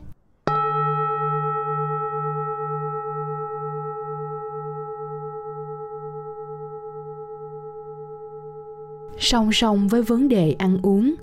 song 9.19 9.51
song 9.51 9.87
với 9.87 10.01
vấn 10.01 10.27
đề 10.27 10.51
ăn 10.51 10.79
uống, 10.81 11.15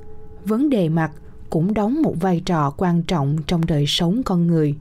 vấn 0.44 0.70
đề 0.70 0.88
mặc 0.88 1.12
cũng 1.50 1.74
đóng 1.74 2.02
một 2.02 2.14
vai 2.20 2.42
trò 2.44 2.70
quan 2.76 3.02
trọng 3.02 3.36
trong 3.46 3.66
đời 3.66 3.84
sống 3.86 4.22
con 4.24 4.46
người. 4.46 4.74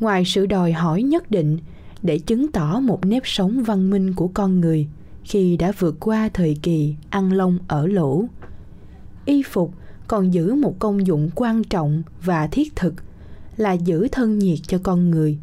Ngoài 0.00 0.24
sự 0.24 0.46
đòi 0.46 0.72
hỏi 0.72 1.02
nhất 1.02 1.30
định 1.30 1.58
để 2.02 2.18
chứng 2.18 2.52
tỏ 2.52 2.80
một 2.80 3.06
nếp 3.06 3.22
sống 3.26 3.62
văn 3.62 3.90
minh 3.90 4.14
của 4.14 4.28
con 4.28 4.60
người 4.60 4.88
khi 5.24 5.56
đã 5.56 5.72
vượt 5.78 5.96
qua 6.00 6.28
thời 6.34 6.56
kỳ 6.62 6.94
ăn 7.10 7.32
lông 7.32 7.58
ở 7.68 7.86
lỗ, 7.86 8.24
y 9.24 9.42
phục 9.42 9.74
còn 10.08 10.34
giữ 10.34 10.54
một 10.54 10.78
công 10.78 11.06
dụng 11.06 11.30
quan 11.34 11.64
trọng 11.64 12.02
và 12.24 12.46
thiết 12.46 12.76
thực 12.76 12.94
là 13.56 13.72
giữ 13.72 14.08
thân 14.12 14.38
nhiệt 14.38 14.58
cho 14.62 14.78
con 14.82 15.10
người, 15.10 15.38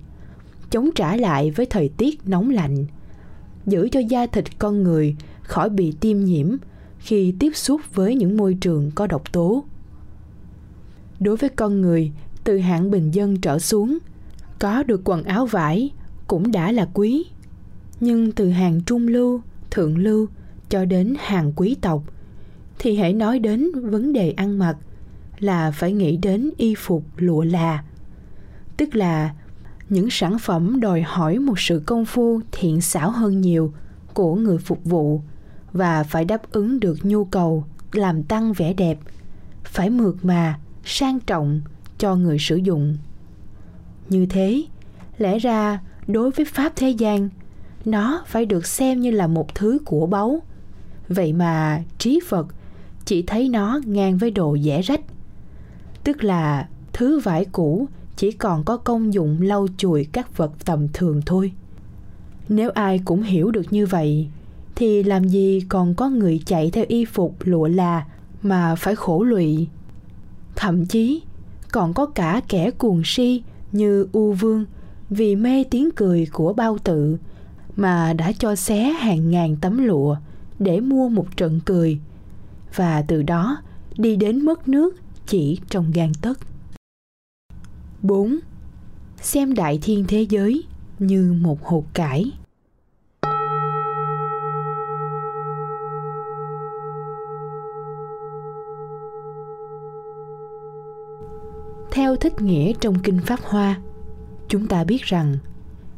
chống 0.69 0.89
trả 0.95 1.15
lại 1.15 1.51
với 1.51 1.65
thời 1.65 1.89
tiết 1.89 2.19
nóng 2.25 2.49
lạnh, 2.49 2.85
giữ 3.65 3.89
cho 3.91 3.99
da 3.99 4.25
thịt 4.25 4.59
con 4.59 4.83
người 4.83 5.15
khỏi 5.51 5.69
bị 5.69 5.93
tiêm 5.99 6.19
nhiễm 6.19 6.55
khi 6.99 7.33
tiếp 7.39 7.51
xúc 7.55 7.81
với 7.93 8.15
những 8.15 8.37
môi 8.37 8.53
trường 8.53 8.91
có 8.95 9.07
độc 9.07 9.31
tố. 9.31 9.63
Đối 11.19 11.37
với 11.37 11.49
con 11.49 11.81
người, 11.81 12.11
từ 12.43 12.57
hạng 12.57 12.91
bình 12.91 13.11
dân 13.11 13.41
trở 13.41 13.59
xuống, 13.59 13.97
có 14.59 14.83
được 14.83 15.01
quần 15.03 15.23
áo 15.23 15.45
vải 15.45 15.91
cũng 16.27 16.51
đã 16.51 16.71
là 16.71 16.89
quý. 16.93 17.25
Nhưng 17.99 18.31
từ 18.31 18.49
hàng 18.49 18.81
trung 18.81 19.07
lưu, 19.07 19.41
thượng 19.71 19.97
lưu 19.97 20.27
cho 20.69 20.85
đến 20.85 21.15
hàng 21.19 21.53
quý 21.55 21.75
tộc, 21.81 22.03
thì 22.79 22.95
hãy 22.95 23.13
nói 23.13 23.39
đến 23.39 23.71
vấn 23.89 24.13
đề 24.13 24.31
ăn 24.31 24.59
mặc 24.59 24.77
là 25.39 25.71
phải 25.71 25.93
nghĩ 25.93 26.17
đến 26.17 26.51
y 26.57 26.75
phục 26.75 27.03
lụa 27.17 27.43
là. 27.43 27.83
Tức 28.77 28.95
là 28.95 29.35
những 29.89 30.07
sản 30.11 30.39
phẩm 30.39 30.79
đòi 30.79 31.01
hỏi 31.01 31.39
một 31.39 31.59
sự 31.59 31.81
công 31.85 32.05
phu 32.05 32.41
thiện 32.51 32.81
xảo 32.81 33.11
hơn 33.11 33.41
nhiều 33.41 33.73
của 34.13 34.35
người 34.35 34.57
phục 34.57 34.85
vụ 34.85 35.21
và 35.73 36.03
phải 36.03 36.25
đáp 36.25 36.51
ứng 36.51 36.79
được 36.79 37.05
nhu 37.05 37.25
cầu, 37.25 37.63
làm 37.91 38.23
tăng 38.23 38.53
vẻ 38.53 38.73
đẹp. 38.73 38.99
Phải 39.63 39.89
mượt 39.89 40.25
mà, 40.25 40.59
sang 40.85 41.19
trọng 41.19 41.61
cho 41.97 42.15
người 42.15 42.39
sử 42.39 42.55
dụng. 42.55 42.97
Như 44.09 44.25
thế, 44.25 44.63
lẽ 45.17 45.39
ra 45.39 45.79
đối 46.07 46.31
với 46.31 46.45
pháp 46.45 46.73
thế 46.75 46.89
gian, 46.89 47.29
nó 47.85 48.23
phải 48.27 48.45
được 48.45 48.65
xem 48.65 48.99
như 48.99 49.11
là 49.11 49.27
một 49.27 49.55
thứ 49.55 49.79
của 49.85 50.05
báu. 50.05 50.41
Vậy 51.09 51.33
mà 51.33 51.83
trí 51.97 52.19
phật 52.27 52.47
chỉ 53.05 53.21
thấy 53.21 53.49
nó 53.49 53.81
ngang 53.85 54.17
với 54.17 54.31
đồ 54.31 54.57
dẻ 54.57 54.81
rách. 54.81 55.01
Tức 56.03 56.23
là 56.23 56.69
thứ 56.93 57.19
vải 57.19 57.45
cũ 57.45 57.87
chỉ 58.15 58.31
còn 58.31 58.63
có 58.63 58.77
công 58.77 59.13
dụng 59.13 59.41
lau 59.41 59.67
chùi 59.77 60.05
các 60.11 60.37
vật 60.37 60.51
tầm 60.65 60.87
thường 60.93 61.21
thôi. 61.25 61.51
Nếu 62.49 62.69
ai 62.69 63.01
cũng 63.05 63.23
hiểu 63.23 63.51
được 63.51 63.73
như 63.73 63.85
vậy 63.85 64.29
thì 64.81 65.03
làm 65.03 65.27
gì 65.27 65.61
còn 65.69 65.95
có 65.95 66.09
người 66.09 66.41
chạy 66.45 66.69
theo 66.71 66.85
y 66.87 67.05
phục 67.05 67.35
lụa 67.39 67.67
là 67.67 68.05
mà 68.41 68.75
phải 68.75 68.95
khổ 68.95 69.23
lụy 69.23 69.67
thậm 70.55 70.85
chí, 70.85 71.21
còn 71.71 71.93
có 71.93 72.05
cả 72.05 72.41
kẻ 72.47 72.71
cuồng 72.71 73.01
si 73.05 73.43
như 73.71 74.07
u 74.11 74.33
vương 74.33 74.65
vì 75.09 75.35
mê 75.35 75.63
tiếng 75.63 75.89
cười 75.95 76.27
của 76.31 76.53
bao 76.53 76.77
tự 76.77 77.17
mà 77.75 78.13
đã 78.13 78.31
cho 78.31 78.55
xé 78.55 78.83
hàng 78.83 79.31
ngàn 79.31 79.55
tấm 79.61 79.85
lụa 79.85 80.15
để 80.59 80.79
mua 80.79 81.09
một 81.09 81.37
trận 81.37 81.59
cười 81.65 81.99
và 82.75 83.01
từ 83.01 83.23
đó 83.23 83.57
đi 83.97 84.15
đến 84.15 84.45
mất 84.45 84.67
nước 84.67 84.95
chỉ 85.27 85.59
trong 85.69 85.91
gan 85.91 86.11
tấc. 86.21 86.39
4. 88.01 88.39
Xem 89.21 89.53
đại 89.53 89.79
thiên 89.81 90.05
thế 90.07 90.21
giới 90.29 90.63
như 90.99 91.33
một 91.41 91.63
hột 91.63 91.93
cải. 91.93 92.31
Theo 101.91 102.15
thích 102.15 102.41
nghĩa 102.41 102.73
trong 102.81 102.99
Kinh 102.99 103.19
Pháp 103.19 103.39
Hoa, 103.43 103.79
chúng 104.47 104.67
ta 104.67 104.83
biết 104.83 105.03
rằng 105.03 105.37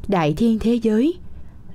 đại 0.07 0.33
thiên 0.33 0.59
thế 0.59 0.73
giới 0.73 1.13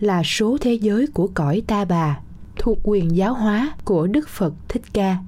là 0.01 0.23
số 0.25 0.59
thế 0.61 0.75
giới 0.75 1.07
của 1.07 1.31
cõi 1.35 1.63
ta 1.67 1.85
bà 1.85 2.21
thuộc 2.57 2.79
quyền 2.85 3.17
giáo 3.17 3.35
hóa 3.35 3.77
của 3.85 4.07
Đức 4.07 4.29
Phật 4.29 4.55
Thích 4.69 4.83
Ca. 4.93 5.19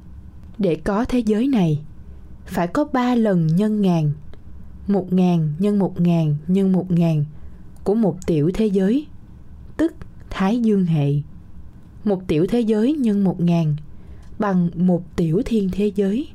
Để 0.59 0.75
có 0.75 1.04
thế 1.04 1.18
giới 1.18 1.49
này, 1.49 1.80
phải 2.47 2.66
có 2.66 2.85
ba 2.92 3.14
lần 3.14 3.47
nhân 3.47 3.80
ngàn, 3.80 4.12
một 4.87 5.12
ngàn 5.12 5.52
nhân 5.59 5.78
một 5.78 6.00
ngàn 6.00 6.37
nhân 6.49 6.73
một 6.73 6.90
ngàn 6.90 7.25
của 7.85 7.94
một 7.94 8.16
tiểu 8.26 8.50
thế 8.54 8.66
giới, 8.66 9.06
tức 9.76 9.94
Thái 10.30 10.61
Dương 10.61 10.85
hệ. 10.85 11.12
Một 12.04 12.23
tiểu 12.26 12.47
thế 12.49 12.61
giới 12.61 12.94
nhân 12.94 13.25
một 13.25 13.40
ngàn 13.40 13.76
bằng 14.38 14.70
một 14.75 15.16
tiểu 15.16 15.42
thiên 15.44 15.68
thế 15.73 15.92
giới. 15.94 16.28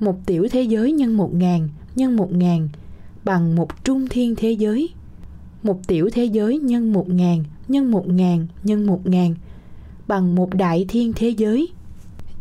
Một 0.00 0.16
tiểu 0.26 0.46
thế 0.50 0.62
giới 0.62 0.92
nhân 0.92 1.16
một 1.16 1.34
ngàn 1.34 1.68
nhân 1.96 2.16
một 2.16 2.32
ngàn 2.32 2.68
bằng 3.24 3.56
một 3.56 3.84
trung 3.84 4.06
thiên 4.10 4.34
thế 4.36 4.52
giới. 4.52 4.88
Một 5.62 5.86
tiểu 5.86 6.10
thế 6.12 6.24
giới 6.24 6.58
nhân 6.58 6.92
một 6.92 7.08
ngàn 7.08 7.44
nhân 7.68 7.90
một 7.90 8.08
ngàn 8.08 8.46
nhân 8.64 8.86
một 8.86 9.06
ngàn 9.06 9.34
bằng 10.08 10.34
một 10.34 10.54
đại 10.54 10.84
thiên 10.88 11.12
thế 11.12 11.28
giới. 11.28 11.68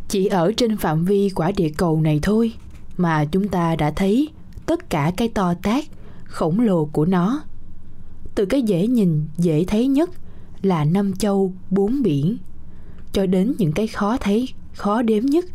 Chỉ 0.08 0.26
ở 0.26 0.52
trên 0.58 0.78
phạm 0.78 1.06
vi 1.06 1.30
quả 1.30 1.52
địa 1.58 1.70
cầu 1.78 2.02
này 2.02 2.20
thôi 2.24 2.54
mà 2.98 3.26
chúng 3.26 3.48
ta 3.48 3.76
đã 3.76 3.92
thấy 3.92 4.28
tất 4.66 4.90
cả 4.90 5.12
cái 5.18 5.30
to 5.30 5.54
tác, 5.54 5.86
khổng 6.24 6.60
lồ 6.60 6.86
của 6.86 7.06
nó. 7.06 7.44
Từ 8.36 8.46
cái 8.46 8.62
dễ 8.62 8.88
nhìn, 8.88 9.26
dễ 9.38 9.64
thấy 9.68 9.88
nhất 9.88 10.10
là 10.62 10.86
năm 10.86 11.14
châu, 11.14 11.54
bốn 11.70 12.02
biển, 12.04 12.38
cho 13.12 13.26
đến 13.26 13.54
những 13.58 13.72
cái 13.72 13.88
khó 13.88 14.18
thấy, 14.18 14.48
khó 14.74 15.02
đếm 15.02 15.26
nhất 15.26 15.46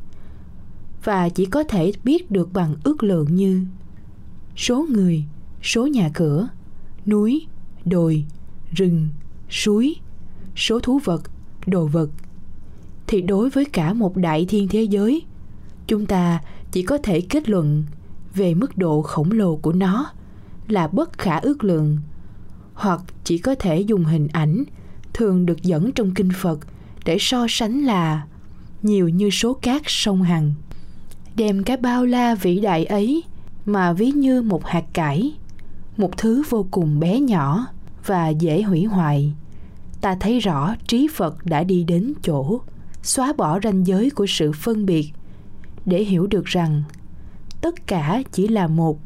và 1.04 1.28
chỉ 1.28 1.46
có 1.46 1.64
thể 1.64 1.92
biết 2.04 2.30
được 2.30 2.52
bằng 2.52 2.74
ước 2.84 3.02
lượng 3.02 3.34
như 3.36 3.64
số 4.60 4.86
người, 4.90 5.24
số 5.62 5.86
nhà 5.86 6.10
cửa, 6.14 6.48
núi, 7.06 7.46
đồi, 7.84 8.24
rừng, 8.70 9.08
suối, 9.50 9.96
số 10.56 10.80
thú 10.80 11.00
vật, 11.04 11.22
đồ 11.66 11.86
vật 11.86 12.10
thì 13.06 13.20
đối 13.20 13.50
với 13.50 13.64
cả 13.64 13.92
một 13.92 14.16
đại 14.16 14.46
thiên 14.48 14.68
thế 14.68 14.82
giới 14.82 15.22
chúng 15.86 16.06
ta 16.06 16.40
chỉ 16.72 16.82
có 16.82 16.98
thể 16.98 17.20
kết 17.20 17.48
luận 17.48 17.84
về 18.34 18.54
mức 18.54 18.78
độ 18.78 19.02
khổng 19.02 19.32
lồ 19.32 19.56
của 19.56 19.72
nó 19.72 20.10
là 20.68 20.88
bất 20.88 21.18
khả 21.18 21.38
ước 21.38 21.64
lượng 21.64 21.98
hoặc 22.74 23.02
chỉ 23.24 23.38
có 23.38 23.54
thể 23.54 23.80
dùng 23.80 24.04
hình 24.04 24.28
ảnh 24.32 24.64
thường 25.12 25.46
được 25.46 25.62
dẫn 25.62 25.92
trong 25.92 26.14
kinh 26.14 26.30
Phật 26.40 26.58
để 27.04 27.16
so 27.20 27.46
sánh 27.48 27.80
là 27.80 28.26
nhiều 28.82 29.08
như 29.08 29.30
số 29.30 29.54
cát 29.54 29.82
sông 29.86 30.22
Hằng. 30.22 30.54
Đem 31.36 31.62
cái 31.62 31.76
bao 31.76 32.06
la 32.06 32.34
vĩ 32.34 32.60
đại 32.60 32.84
ấy 32.84 33.22
mà 33.66 33.92
ví 33.92 34.10
như 34.10 34.42
một 34.42 34.66
hạt 34.66 34.84
cải, 34.92 35.32
một 35.96 36.16
thứ 36.16 36.42
vô 36.48 36.66
cùng 36.70 37.00
bé 37.00 37.20
nhỏ 37.20 37.66
và 38.06 38.28
dễ 38.28 38.62
hủy 38.62 38.84
hoại. 38.84 39.32
Ta 40.00 40.16
thấy 40.20 40.40
rõ 40.40 40.74
trí 40.86 41.08
Phật 41.14 41.44
đã 41.44 41.64
đi 41.64 41.84
đến 41.84 42.12
chỗ 42.22 42.60
xóa 43.02 43.32
bỏ 43.32 43.60
ranh 43.60 43.86
giới 43.86 44.10
của 44.10 44.26
sự 44.28 44.52
phân 44.52 44.86
biệt 44.86 45.12
để 45.86 46.04
hiểu 46.04 46.26
được 46.26 46.44
rằng 46.44 46.82
tất 47.60 47.86
cả 47.86 48.22
chỉ 48.32 48.48
là 48.48 48.66
một 48.66 48.98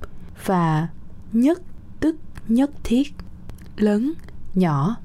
và 0.44 0.88
nhất 1.32 1.62
tức 2.00 2.16
nhất 2.48 2.70
thiết 2.84 3.14
lớn 3.76 4.12
nhỏ 4.54 4.96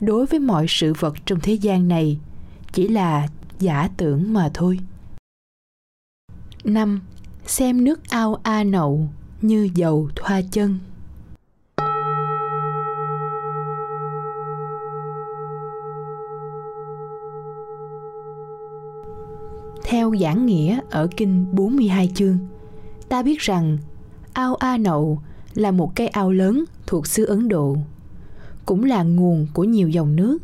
đối 0.00 0.26
với 0.26 0.40
mọi 0.40 0.66
sự 0.68 0.92
vật 0.98 1.14
trong 1.26 1.40
thế 1.40 1.52
gian 1.52 1.88
này 1.88 2.18
chỉ 2.72 2.88
là 2.88 3.28
giả 3.58 3.88
tưởng 3.96 4.32
mà 4.32 4.50
thôi. 4.54 4.78
năm 6.64 7.00
Xem 7.48 7.84
nước 7.84 8.00
ao 8.08 8.40
A 8.42 8.64
Nậu 8.64 9.08
như 9.42 9.68
dầu 9.74 10.08
thoa 10.16 10.40
chân. 10.52 10.78
Theo 19.84 20.14
giảng 20.20 20.46
nghĩa 20.46 20.80
ở 20.90 21.08
kinh 21.16 21.46
42 21.52 22.10
chương, 22.14 22.38
ta 23.08 23.22
biết 23.22 23.40
rằng 23.40 23.78
ao 24.32 24.54
A 24.54 24.78
Nậu 24.78 25.18
là 25.54 25.70
một 25.70 25.92
cái 25.94 26.08
ao 26.08 26.30
lớn 26.32 26.64
thuộc 26.86 27.06
xứ 27.06 27.24
Ấn 27.24 27.48
Độ, 27.48 27.76
cũng 28.66 28.84
là 28.84 29.02
nguồn 29.02 29.46
của 29.52 29.64
nhiều 29.64 29.88
dòng 29.88 30.16
nước. 30.16 30.38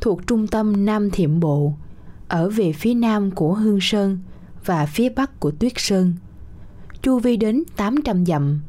Thuộc 0.00 0.26
trung 0.26 0.46
tâm 0.46 0.84
Nam 0.84 1.10
Thiểm 1.10 1.40
Bộ, 1.40 1.72
ở 2.28 2.50
về 2.50 2.72
phía 2.72 2.94
nam 2.94 3.30
của 3.30 3.54
Hương 3.54 3.78
Sơn 3.80 4.18
và 4.64 4.86
phía 4.86 5.08
bắc 5.08 5.40
của 5.40 5.50
Tuyết 5.50 5.72
Sơn, 5.76 6.14
chu 7.02 7.18
vi 7.18 7.36
đến 7.36 7.62
800 7.76 8.26
dặm, 8.26 8.60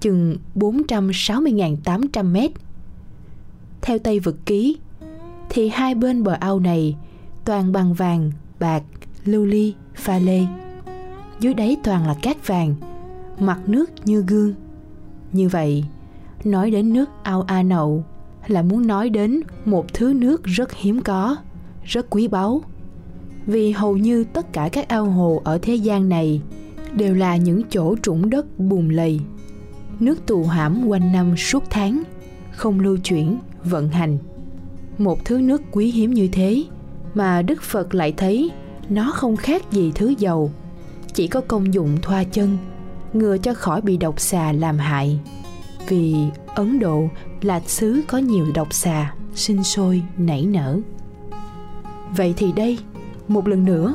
chừng 0.00 0.36
460.800 0.54 2.24
mét. 2.24 2.50
Theo 3.82 3.98
Tây 3.98 4.20
Vực 4.20 4.46
Ký, 4.46 4.76
thì 5.50 5.68
hai 5.68 5.94
bên 5.94 6.22
bờ 6.22 6.32
ao 6.32 6.60
này 6.60 6.96
toàn 7.44 7.72
bằng 7.72 7.94
vàng, 7.94 8.32
bạc, 8.60 8.82
lưu 9.24 9.46
ly, 9.46 9.74
pha 9.94 10.18
lê. 10.18 10.40
Dưới 11.40 11.54
đáy 11.54 11.76
toàn 11.84 12.06
là 12.06 12.14
cát 12.22 12.46
vàng, 12.46 12.74
mặt 13.38 13.60
nước 13.66 13.90
như 14.04 14.24
gương. 14.26 14.54
Như 15.32 15.48
vậy, 15.48 15.84
nói 16.44 16.70
đến 16.70 16.92
nước 16.92 17.08
ao 17.22 17.42
A 17.42 17.62
Nậu 17.62 18.04
là 18.46 18.62
muốn 18.62 18.86
nói 18.86 19.08
đến 19.08 19.40
một 19.64 19.94
thứ 19.94 20.12
nước 20.12 20.44
rất 20.44 20.72
hiếm 20.72 21.00
có, 21.02 21.36
rất 21.84 22.06
quý 22.10 22.28
báu. 22.28 22.62
Vì 23.46 23.70
hầu 23.70 23.96
như 23.96 24.24
tất 24.24 24.52
cả 24.52 24.68
các 24.72 24.88
ao 24.88 25.04
hồ 25.04 25.40
ở 25.44 25.58
thế 25.62 25.74
gian 25.74 26.08
này 26.08 26.40
đều 26.96 27.14
là 27.14 27.36
những 27.36 27.62
chỗ 27.70 27.96
trũng 28.02 28.30
đất 28.30 28.58
bùn 28.58 28.88
lầy. 28.88 29.20
Nước 30.00 30.26
tù 30.26 30.44
hãm 30.44 30.86
quanh 30.86 31.12
năm 31.12 31.36
suốt 31.36 31.62
tháng, 31.70 32.02
không 32.50 32.80
lưu 32.80 32.96
chuyển, 32.96 33.38
vận 33.64 33.88
hành. 33.88 34.18
Một 34.98 35.24
thứ 35.24 35.38
nước 35.38 35.62
quý 35.70 35.90
hiếm 35.90 36.14
như 36.14 36.28
thế 36.32 36.64
mà 37.14 37.42
Đức 37.42 37.62
Phật 37.62 37.94
lại 37.94 38.12
thấy 38.16 38.50
nó 38.88 39.12
không 39.14 39.36
khác 39.36 39.72
gì 39.72 39.92
thứ 39.94 40.14
dầu, 40.18 40.50
chỉ 41.14 41.28
có 41.28 41.40
công 41.40 41.74
dụng 41.74 41.96
thoa 42.02 42.24
chân, 42.24 42.58
ngừa 43.12 43.38
cho 43.38 43.54
khỏi 43.54 43.80
bị 43.80 43.96
độc 43.96 44.20
xà 44.20 44.52
làm 44.52 44.78
hại. 44.78 45.20
Vì 45.88 46.14
Ấn 46.46 46.78
Độ 46.78 47.08
là 47.42 47.60
xứ 47.60 48.02
có 48.08 48.18
nhiều 48.18 48.46
độc 48.54 48.74
xà 48.74 49.14
sinh 49.34 49.64
sôi 49.64 50.02
nảy 50.18 50.46
nở. 50.46 50.80
Vậy 52.16 52.34
thì 52.36 52.52
đây, 52.52 52.78
một 53.28 53.48
lần 53.48 53.64
nữa, 53.64 53.94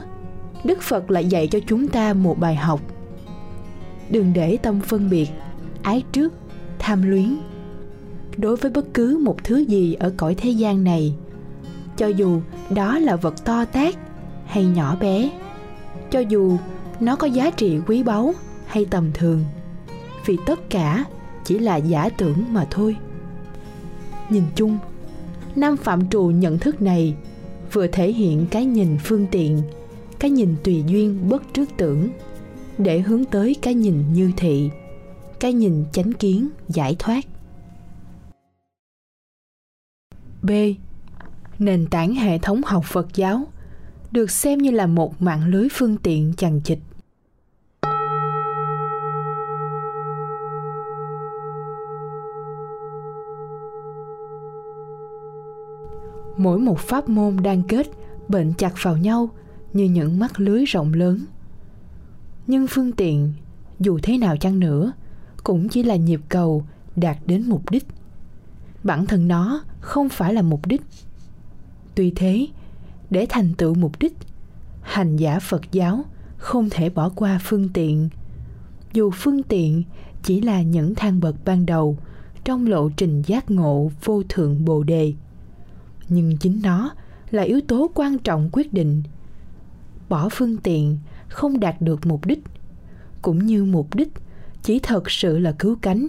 Đức 0.64 0.82
Phật 0.82 1.12
lại 1.12 1.26
dạy 1.26 1.48
cho 1.48 1.60
chúng 1.68 1.88
ta 1.88 2.14
một 2.14 2.40
bài 2.40 2.56
học. 2.56 2.82
Đừng 4.10 4.34
để 4.34 4.58
tâm 4.58 4.80
phân 4.82 5.10
biệt, 5.10 5.30
ái 5.82 6.04
trước, 6.12 6.34
tham 6.80 7.10
luyến. 7.10 7.38
Đối 8.38 8.56
với 8.56 8.72
bất 8.72 8.94
cứ 8.94 9.20
một 9.24 9.44
thứ 9.44 9.58
gì 9.58 9.94
ở 9.94 10.14
cõi 10.18 10.36
thế 10.36 10.50
gian 10.50 10.84
này, 10.84 11.14
cho 11.98 12.08
dù 12.08 12.42
đó 12.70 13.00
là 13.00 13.16
vật 13.16 13.46
to 13.46 13.66
tát 13.66 13.96
hay 14.46 14.66
nhỏ 14.66 14.96
bé, 15.00 15.30
cho 16.12 16.20
dù 16.20 16.58
nó 17.00 17.16
có 17.16 17.28
giá 17.28 17.50
trị 17.50 17.80
quý 17.88 18.04
báu 18.04 18.34
hay 18.66 18.86
tầm 18.86 19.12
thường, 19.14 19.44
vì 20.26 20.38
tất 20.46 20.70
cả 20.70 21.06
chỉ 21.44 21.60
là 21.60 21.76
giả 21.76 22.10
tưởng 22.10 22.46
mà 22.54 22.68
thôi 22.70 22.98
nhìn 24.32 24.44
chung 24.56 24.78
năm 25.56 25.78
phạm 25.78 26.10
trù 26.10 26.24
nhận 26.24 26.60
thức 26.60 26.82
này 26.82 27.16
vừa 27.72 27.88
thể 27.88 28.12
hiện 28.12 28.46
cái 28.52 28.66
nhìn 28.66 28.98
phương 29.04 29.28
tiện, 29.32 29.62
cái 30.20 30.32
nhìn 30.32 30.56
tùy 30.64 30.84
duyên 30.88 31.30
bất 31.30 31.54
trước 31.54 31.70
tưởng, 31.78 32.10
để 32.78 33.00
hướng 33.00 33.26
tới 33.26 33.56
cái 33.62 33.74
nhìn 33.74 34.14
như 34.14 34.32
thị, 34.38 34.70
cái 35.40 35.54
nhìn 35.54 35.86
chánh 35.92 36.14
kiến 36.14 36.50
giải 36.70 36.96
thoát. 37.00 37.26
B. 40.42 40.52
Nền 41.60 41.88
tảng 41.88 42.16
hệ 42.16 42.38
thống 42.38 42.62
học 42.66 42.86
phật 42.86 43.08
giáo 43.16 43.48
được 44.12 44.32
xem 44.32 44.60
như 44.60 44.72
là 44.72 44.88
một 44.88 45.22
mạng 45.22 45.48
lưới 45.48 45.68
phương 45.72 45.98
tiện 45.98 46.34
chằng 46.38 46.62
chịt. 46.62 46.80
Mỗi 56.38 56.60
một 56.60 56.80
pháp 56.80 57.10
môn 57.10 57.38
đang 57.44 57.64
kết, 57.64 57.88
bệnh 58.28 58.54
chặt 58.54 58.74
vào 58.82 58.98
nhau 58.98 59.30
như 59.74 59.84
những 59.84 60.20
mắt 60.20 60.40
lưới 60.40 60.66
rộng 60.66 60.94
lớn. 60.94 61.26
Nhưng 62.48 62.68
phương 62.68 62.92
tiện, 62.92 63.34
dù 63.80 64.00
thế 64.04 64.18
nào 64.18 64.38
chăng 64.38 64.60
nữa, 64.60 64.94
cũng 65.44 65.70
chỉ 65.70 65.84
là 65.84 65.96
nhịp 65.96 66.22
cầu 66.30 66.66
đạt 66.96 67.18
đến 67.26 67.44
mục 67.48 67.72
đích. 67.72 67.88
Bản 68.84 69.06
thân 69.06 69.28
nó 69.28 69.64
không 69.80 70.10
phải 70.10 70.34
là 70.34 70.42
mục 70.42 70.66
đích. 70.66 70.82
Tuy 71.96 72.12
thế, 72.16 72.48
để 73.10 73.26
thành 73.30 73.54
tựu 73.54 73.74
mục 73.74 74.00
đích, 74.00 74.14
hành 74.82 75.16
giả 75.16 75.40
phật 75.40 75.72
giáo 75.72 76.04
không 76.38 76.70
thể 76.70 76.90
bỏ 76.90 77.10
qua 77.10 77.40
phương 77.44 77.70
tiện, 77.70 78.10
dù 78.94 79.12
phương 79.12 79.44
tiện 79.44 79.84
chỉ 80.24 80.42
là 80.42 80.62
những 80.62 80.96
thang 80.96 81.20
bậc 81.20 81.36
ban 81.46 81.66
đầu 81.66 81.98
trong 82.44 82.68
lộ 82.68 82.90
trình 82.90 83.22
giác 83.22 83.52
ngộ 83.52 83.92
vô 84.04 84.24
thượng 84.30 84.66
bồ 84.66 84.84
đề 84.84 85.14
nhưng 86.12 86.38
chính 86.38 86.62
nó 86.64 86.92
là 87.30 87.44
yếu 87.44 87.62
tố 87.68 87.92
quan 87.96 88.18
trọng 88.18 88.50
quyết 88.52 88.74
định. 88.74 89.04
Bỏ 90.10 90.30
phương 90.32 90.58
tiện 90.58 90.98
không 91.30 91.60
đạt 91.60 91.82
được 91.82 92.06
mục 92.06 92.26
đích, 92.26 92.40
cũng 93.22 93.46
như 93.46 93.66
mục 93.66 93.96
đích 93.96 94.10
chỉ 94.64 94.80
thật 94.80 95.12
sự 95.12 95.40
là 95.40 95.52
cứu 95.52 95.76
cánh. 95.82 96.08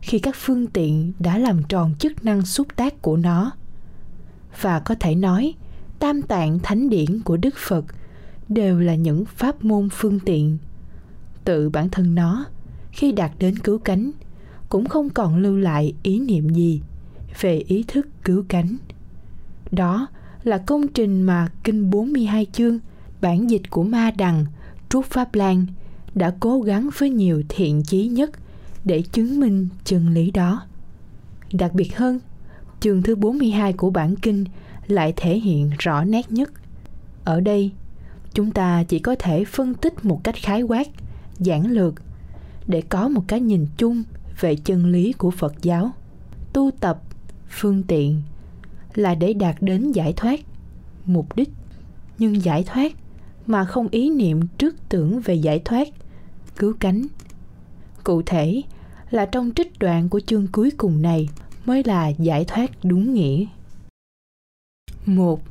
Khi 0.00 0.18
các 0.18 0.34
phương 0.38 0.66
tiện 0.66 1.12
đã 1.18 1.38
làm 1.38 1.62
tròn 1.68 1.94
chức 1.98 2.24
năng 2.24 2.42
xúc 2.42 2.66
tác 2.76 3.02
của 3.02 3.16
nó, 3.16 3.52
và 4.60 4.80
có 4.80 4.94
thể 5.00 5.14
nói 5.14 5.54
tam 5.98 6.22
tạng 6.22 6.58
thánh 6.58 6.88
điển 6.88 7.22
của 7.24 7.36
đức 7.36 7.54
phật 7.58 7.84
đều 8.48 8.80
là 8.80 8.94
những 8.94 9.24
pháp 9.24 9.64
môn 9.64 9.88
phương 9.92 10.20
tiện, 10.20 10.58
tự 11.44 11.70
bản 11.70 11.88
thân 11.88 12.14
nó 12.14 12.44
khi 12.92 13.12
đạt 13.12 13.30
đến 13.38 13.58
cứu 13.58 13.78
cánh 13.78 14.10
cũng 14.68 14.88
không 14.88 15.10
còn 15.10 15.36
lưu 15.36 15.56
lại 15.56 15.94
ý 16.02 16.20
niệm 16.20 16.48
gì 16.48 16.82
về 17.40 17.58
ý 17.58 17.84
thức 17.88 18.06
cứu 18.24 18.44
cánh 18.48 18.76
đó 19.72 20.08
là 20.44 20.58
công 20.58 20.88
trình 20.88 21.22
mà 21.22 21.48
Kinh 21.64 21.90
42 21.90 22.46
chương, 22.52 22.78
bản 23.20 23.50
dịch 23.50 23.70
của 23.70 23.82
Ma 23.82 24.10
Đằng, 24.10 24.46
Trúc 24.88 25.04
Pháp 25.04 25.34
Lan 25.34 25.66
đã 26.14 26.34
cố 26.40 26.60
gắng 26.60 26.90
với 26.98 27.10
nhiều 27.10 27.42
thiện 27.48 27.82
chí 27.82 28.06
nhất 28.06 28.30
để 28.84 29.02
chứng 29.02 29.40
minh 29.40 29.68
chân 29.84 30.08
lý 30.08 30.30
đó. 30.30 30.66
Đặc 31.52 31.74
biệt 31.74 31.96
hơn, 31.96 32.20
chương 32.80 33.02
thứ 33.02 33.14
42 33.14 33.72
của 33.72 33.90
bản 33.90 34.16
kinh 34.16 34.44
lại 34.86 35.12
thể 35.16 35.38
hiện 35.38 35.70
rõ 35.78 36.04
nét 36.04 36.32
nhất. 36.32 36.52
Ở 37.24 37.40
đây, 37.40 37.70
chúng 38.34 38.50
ta 38.50 38.84
chỉ 38.88 38.98
có 38.98 39.16
thể 39.18 39.44
phân 39.44 39.74
tích 39.74 40.04
một 40.04 40.24
cách 40.24 40.34
khái 40.42 40.62
quát, 40.62 40.88
giản 41.38 41.70
lược 41.70 41.94
để 42.66 42.82
có 42.88 43.08
một 43.08 43.22
cái 43.26 43.40
nhìn 43.40 43.66
chung 43.76 44.02
về 44.40 44.56
chân 44.56 44.86
lý 44.86 45.12
của 45.12 45.30
Phật 45.30 45.54
giáo. 45.62 45.90
Tu 46.52 46.70
tập, 46.80 47.02
phương 47.48 47.82
tiện 47.82 48.22
là 48.94 49.14
để 49.14 49.32
đạt 49.32 49.56
đến 49.60 49.92
giải 49.92 50.12
thoát, 50.16 50.40
mục 51.06 51.36
đích. 51.36 51.50
Nhưng 52.18 52.44
giải 52.44 52.64
thoát 52.66 52.92
mà 53.46 53.64
không 53.64 53.88
ý 53.88 54.10
niệm 54.10 54.40
trước 54.58 54.76
tưởng 54.88 55.20
về 55.20 55.34
giải 55.34 55.62
thoát, 55.64 55.88
cứu 56.56 56.72
cánh. 56.80 57.06
Cụ 58.04 58.22
thể 58.26 58.62
là 59.10 59.26
trong 59.26 59.50
trích 59.56 59.78
đoạn 59.78 60.08
của 60.08 60.20
chương 60.20 60.46
cuối 60.52 60.70
cùng 60.70 61.02
này 61.02 61.28
mới 61.64 61.82
là 61.84 62.08
giải 62.08 62.44
thoát 62.44 62.70
đúng 62.84 63.14
nghĩa. 63.14 63.44
Một, 65.06 65.42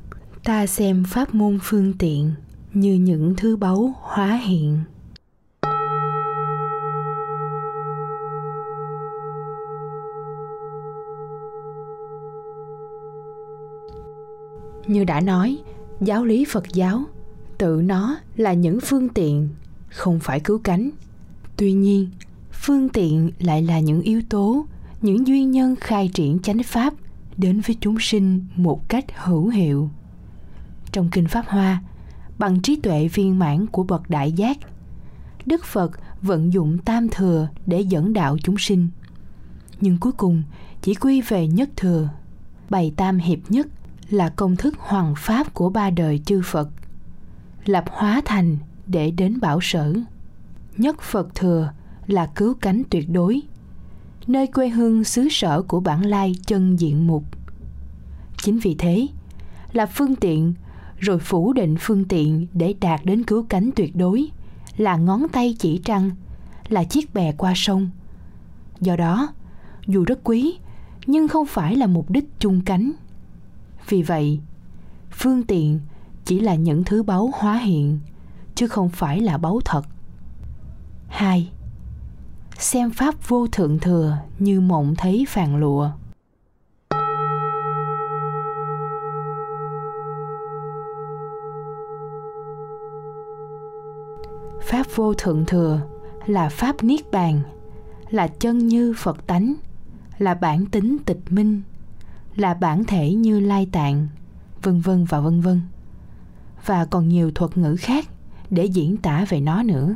ta 0.44 0.68
xem 0.68 1.04
pháp 1.08 1.36
môn 1.36 1.60
phương 1.64 1.94
tiện 2.00 2.32
như 2.74 2.94
những 2.94 3.36
thứ 3.38 3.56
báu 3.56 3.94
hóa 4.02 4.36
hiện. 4.36 4.80
Như 14.88 15.04
đã 15.04 15.22
nói, 15.22 15.58
giáo 16.02 16.26
lý 16.26 16.46
Phật 16.46 16.68
giáo 16.74 17.04
tự 17.58 17.82
nó 17.86 18.18
là 18.36 18.54
những 18.54 18.80
phương 18.82 19.10
tiện 19.10 19.50
không 19.90 20.20
phải 20.20 20.40
cứu 20.40 20.60
cánh. 20.64 20.90
Tuy 21.58 21.74
nhiên, 21.74 22.10
phương 22.52 22.90
tiện 22.90 23.32
lại 23.40 23.62
là 23.62 23.80
những 23.80 24.02
yếu 24.02 24.22
tố, 24.30 24.66
những 25.02 25.28
duy 25.28 25.44
nhân 25.44 25.76
khai 25.76 26.10
triển 26.14 26.40
chánh 26.40 26.64
pháp 26.64 26.94
đến 27.38 27.62
với 27.68 27.76
chúng 27.80 28.00
sinh 28.00 28.46
một 28.56 28.90
cách 28.90 29.06
hữu 29.24 29.48
hiệu. 29.48 29.90
Trong 30.92 31.10
kinh 31.10 31.28
Pháp 31.28 31.46
Hoa, 31.48 31.84
bằng 32.38 32.62
trí 32.62 32.76
tuệ 32.76 33.08
viên 33.08 33.40
mãn 33.40 33.68
của 33.68 33.84
bậc 33.84 34.10
đại 34.10 34.32
giác, 34.32 34.58
Đức 35.46 35.66
Phật 35.66 35.92
vận 36.22 36.54
dụng 36.54 36.78
tam 36.78 37.10
thừa 37.10 37.48
để 37.66 37.82
dẫn 37.82 38.14
đạo 38.14 38.38
chúng 38.44 38.58
sinh. 38.58 38.88
Nhưng 39.82 39.98
cuối 39.98 40.12
cùng 40.12 40.44
chỉ 40.82 40.96
quy 40.96 41.22
về 41.22 41.48
nhất 41.48 41.70
thừa. 41.76 42.10
Bày 42.70 42.94
tam 42.96 43.18
hiệp 43.18 43.40
nhất 43.50 43.68
là 44.12 44.30
công 44.30 44.56
thức 44.56 44.76
hoàng 44.78 45.14
pháp 45.18 45.54
của 45.54 45.70
ba 45.70 45.90
đời 45.90 46.22
chư 46.26 46.42
Phật. 46.46 46.70
Lập 47.66 47.86
hóa 47.88 48.22
thành 48.26 48.58
để 48.88 49.12
đến 49.12 49.40
bảo 49.40 49.60
sở. 49.62 49.94
Nhất 50.78 51.02
Phật 51.02 51.36
thừa 51.36 51.72
là 52.08 52.26
cứu 52.26 52.54
cánh 52.54 52.84
tuyệt 52.90 53.10
đối. 53.10 53.42
Nơi 54.28 54.48
quê 54.48 54.70
hương 54.70 55.04
xứ 55.04 55.28
sở 55.32 55.62
của 55.62 55.80
bản 55.80 56.06
lai 56.06 56.36
chân 56.46 56.80
diện 56.80 57.08
mục. 57.08 57.24
Chính 58.38 58.60
vì 58.60 58.76
thế, 58.80 59.08
là 59.74 59.86
phương 59.86 60.16
tiện 60.16 60.54
rồi 60.98 61.20
phủ 61.20 61.54
định 61.54 61.76
phương 61.80 62.06
tiện 62.06 62.48
để 62.54 62.76
đạt 62.82 63.06
đến 63.06 63.24
cứu 63.24 63.46
cánh 63.50 63.70
tuyệt 63.76 63.96
đối 63.96 64.30
là 64.78 64.96
ngón 64.96 65.28
tay 65.32 65.56
chỉ 65.60 65.82
trăng 65.84 66.12
là 66.70 66.84
chiếc 66.84 67.14
bè 67.14 67.32
qua 67.32 67.54
sông 67.56 67.90
do 68.80 68.96
đó 68.96 69.34
dù 69.88 70.04
rất 70.04 70.20
quý 70.24 70.58
nhưng 71.06 71.28
không 71.28 71.46
phải 71.46 71.76
là 71.76 71.88
mục 71.88 72.10
đích 72.10 72.26
chung 72.40 72.62
cánh 72.66 72.92
vì 73.92 74.02
vậy, 74.02 74.40
phương 75.12 75.44
tiện 75.44 75.80
chỉ 76.26 76.40
là 76.40 76.56
những 76.56 76.84
thứ 76.84 77.04
báu 77.04 77.32
hóa 77.34 77.58
hiện, 77.58 78.00
chứ 78.56 78.68
không 78.68 78.90
phải 78.90 79.20
là 79.20 79.38
báu 79.38 79.60
thật. 79.66 79.86
Hai, 81.08 81.52
xem 82.58 82.92
pháp 82.92 83.28
vô 83.28 83.48
thượng 83.48 83.80
thừa 83.80 84.18
như 84.40 84.62
mộng 84.62 84.96
thấy 84.98 85.26
phàn 85.30 85.60
lụa. 85.60 85.90
Pháp 94.62 94.86
vô 94.96 95.14
thượng 95.14 95.46
thừa 95.46 95.82
là 96.26 96.50
pháp 96.50 96.84
niết 96.84 97.12
bàn, 97.12 97.42
là 98.10 98.28
chân 98.28 98.68
như 98.68 98.94
phật 98.98 99.28
tánh, 99.28 99.54
là 100.18 100.34
bản 100.34 100.66
tính 100.66 100.98
tịch 101.06 101.22
minh 101.30 101.62
là 102.36 102.54
bản 102.54 102.84
thể 102.84 103.14
như 103.14 103.40
lai 103.40 103.68
tạng, 103.72 104.08
vân 104.64 104.82
vân 104.82 105.06
và 105.06 105.20
vân 105.20 105.42
vân. 105.42 105.62
Và 106.66 106.86
còn 106.86 107.10
nhiều 107.10 107.32
thuật 107.32 107.58
ngữ 107.58 107.76
khác 107.76 108.06
để 108.50 108.66
diễn 108.66 108.98
tả 108.98 109.26
về 109.30 109.42
nó 109.42 109.64
nữa. 109.64 109.96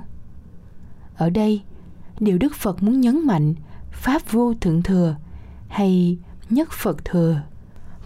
Ở 1.16 1.30
đây, 1.30 1.62
điều 2.20 2.38
đức 2.38 2.56
phật 2.56 2.84
muốn 2.84 3.02
nhấn 3.02 3.28
mạnh, 3.28 3.54
pháp 3.92 4.22
vô 4.32 4.54
thượng 4.54 4.84
thừa 4.84 5.16
hay 5.68 6.18
nhất 6.50 6.70
phật 6.72 7.06
thừa 7.06 7.42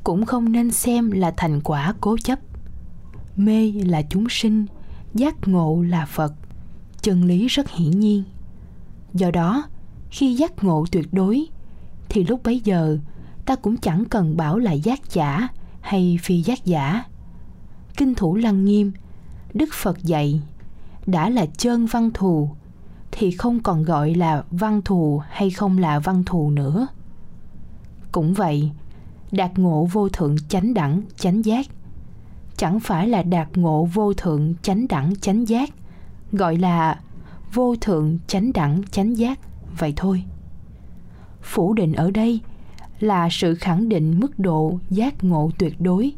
cũng 0.03 0.25
không 0.25 0.51
nên 0.51 0.71
xem 0.71 1.11
là 1.11 1.33
thành 1.37 1.61
quả 1.61 1.93
cố 2.01 2.17
chấp. 2.23 2.39
Mê 3.35 3.71
là 3.71 4.01
chúng 4.01 4.29
sinh, 4.29 4.65
giác 5.13 5.47
ngộ 5.47 5.81
là 5.81 6.05
phật, 6.05 6.33
chân 7.01 7.23
lý 7.23 7.47
rất 7.47 7.69
hiển 7.69 7.99
nhiên. 7.99 8.23
Do 9.13 9.31
đó, 9.31 9.63
khi 10.09 10.35
giác 10.35 10.63
ngộ 10.63 10.85
tuyệt 10.91 11.13
đối, 11.13 11.45
thì 12.09 12.23
lúc 12.23 12.43
bấy 12.43 12.61
giờ 12.63 12.97
ta 13.49 13.55
cũng 13.55 13.77
chẳng 13.77 14.03
cần 14.05 14.37
bảo 14.37 14.57
là 14.57 14.71
giác 14.71 14.99
giả 15.13 15.47
hay 15.81 16.19
phi 16.23 16.41
giác 16.41 16.65
giả. 16.65 17.03
Kinh 17.97 18.15
thủ 18.15 18.35
lăng 18.35 18.65
nghiêm, 18.65 18.91
đức 19.53 19.69
phật 19.73 20.03
dạy, 20.03 20.41
đã 21.05 21.29
là 21.29 21.45
chân 21.45 21.85
văn 21.85 22.11
thù, 22.13 22.49
thì 23.11 23.31
không 23.31 23.59
còn 23.59 23.83
gọi 23.83 24.13
là 24.13 24.43
văn 24.51 24.81
thù 24.81 25.21
hay 25.29 25.49
không 25.49 25.77
là 25.77 25.99
văn 25.99 26.23
thù 26.25 26.49
nữa. 26.49 26.87
Cũng 28.11 28.33
vậy, 28.33 28.71
đạt 29.31 29.59
ngộ 29.59 29.87
vô 29.91 30.09
thượng 30.09 30.35
chánh 30.49 30.73
đẳng 30.73 31.01
chánh 31.15 31.45
giác, 31.45 31.65
chẳng 32.57 32.79
phải 32.79 33.07
là 33.07 33.23
đạt 33.23 33.57
ngộ 33.57 33.85
vô 33.93 34.13
thượng 34.13 34.53
chánh 34.61 34.87
đẳng 34.87 35.15
chánh 35.15 35.47
giác, 35.47 35.69
gọi 36.31 36.57
là 36.57 36.99
vô 37.53 37.75
thượng 37.81 38.19
chánh 38.27 38.53
đẳng 38.53 38.81
chánh 38.91 39.17
giác, 39.17 39.39
vậy 39.79 39.93
thôi. 39.95 40.23
Phủ 41.41 41.73
định 41.73 41.93
ở 41.93 42.11
đây 42.11 42.41
là 42.99 43.27
sự 43.31 43.55
khẳng 43.55 43.89
định 43.89 44.19
mức 44.19 44.39
độ 44.39 44.79
giác 44.89 45.23
ngộ 45.23 45.51
tuyệt 45.57 45.81
đối. 45.81 46.11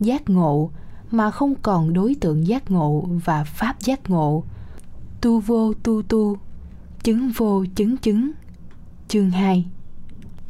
Giác 0.00 0.30
ngộ 0.30 0.70
mà 1.10 1.30
không 1.30 1.54
còn 1.62 1.92
đối 1.92 2.14
tượng 2.14 2.46
giác 2.46 2.70
ngộ 2.70 3.04
và 3.24 3.44
pháp 3.44 3.80
giác 3.80 4.10
ngộ. 4.10 4.44
Tu 5.20 5.40
vô 5.40 5.72
tu 5.82 6.02
tu, 6.02 6.36
chứng 7.02 7.30
vô 7.36 7.64
chứng 7.74 7.96
chứng. 7.96 8.30
Chương 9.08 9.30
2 9.30 9.66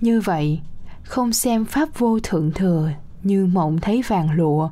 như 0.01 0.21
vậy, 0.21 0.61
không 1.03 1.33
xem 1.33 1.65
pháp 1.65 1.99
vô 1.99 2.19
thượng 2.23 2.51
thừa 2.51 2.91
như 3.23 3.47
mộng 3.47 3.79
thấy 3.81 4.03
vàng 4.09 4.31
lụa, 4.31 4.71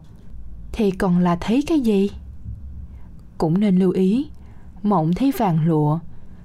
thì 0.72 0.90
còn 0.90 1.18
là 1.18 1.36
thấy 1.40 1.62
cái 1.66 1.80
gì? 1.80 2.10
Cũng 3.38 3.60
nên 3.60 3.78
lưu 3.78 3.90
ý, 3.90 4.26
mộng 4.82 5.14
thấy 5.14 5.32
vàng 5.38 5.66
lụa 5.66 5.98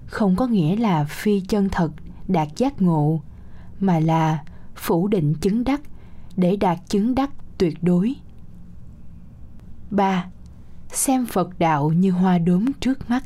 không 0.05 0.35
có 0.35 0.47
nghĩa 0.47 0.75
là 0.75 1.03
phi 1.03 1.39
chân 1.39 1.69
thật, 1.69 1.91
đạt 2.27 2.47
giác 2.57 2.81
ngộ 2.81 3.21
mà 3.83 3.99
là 3.99 4.43
phủ 4.75 5.07
định 5.07 5.33
chứng 5.33 5.63
đắc 5.63 5.81
để 6.35 6.55
đạt 6.55 6.77
chứng 6.89 7.15
đắc 7.15 7.29
tuyệt 7.57 7.83
đối 7.83 8.15
3. 9.91 10.25
Xem 10.87 11.25
Phật 11.25 11.59
đạo 11.59 11.89
như 11.89 12.11
hoa 12.11 12.37
đốm 12.37 12.65
trước 12.79 13.09
mắt 13.09 13.23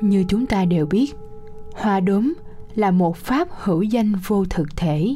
Như 0.00 0.24
chúng 0.28 0.46
ta 0.46 0.64
đều 0.64 0.86
biết, 0.86 1.14
hoa 1.74 2.00
đốm 2.00 2.34
là 2.74 2.90
một 2.90 3.16
pháp 3.16 3.48
hữu 3.50 3.82
danh 3.82 4.12
vô 4.26 4.44
thực 4.44 4.76
thể 4.76 5.14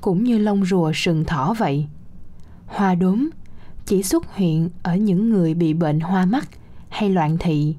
cũng 0.00 0.24
như 0.24 0.38
lông 0.38 0.64
rùa 0.64 0.92
sừng 0.94 1.24
thỏ 1.24 1.54
vậy 1.58 1.86
hoa 2.66 2.94
đốm 2.94 3.30
chỉ 3.90 4.02
xuất 4.02 4.36
hiện 4.36 4.70
ở 4.82 4.96
những 4.96 5.30
người 5.30 5.54
bị 5.54 5.74
bệnh 5.74 6.00
hoa 6.00 6.24
mắt 6.24 6.48
hay 6.88 7.10
loạn 7.10 7.36
thị. 7.38 7.76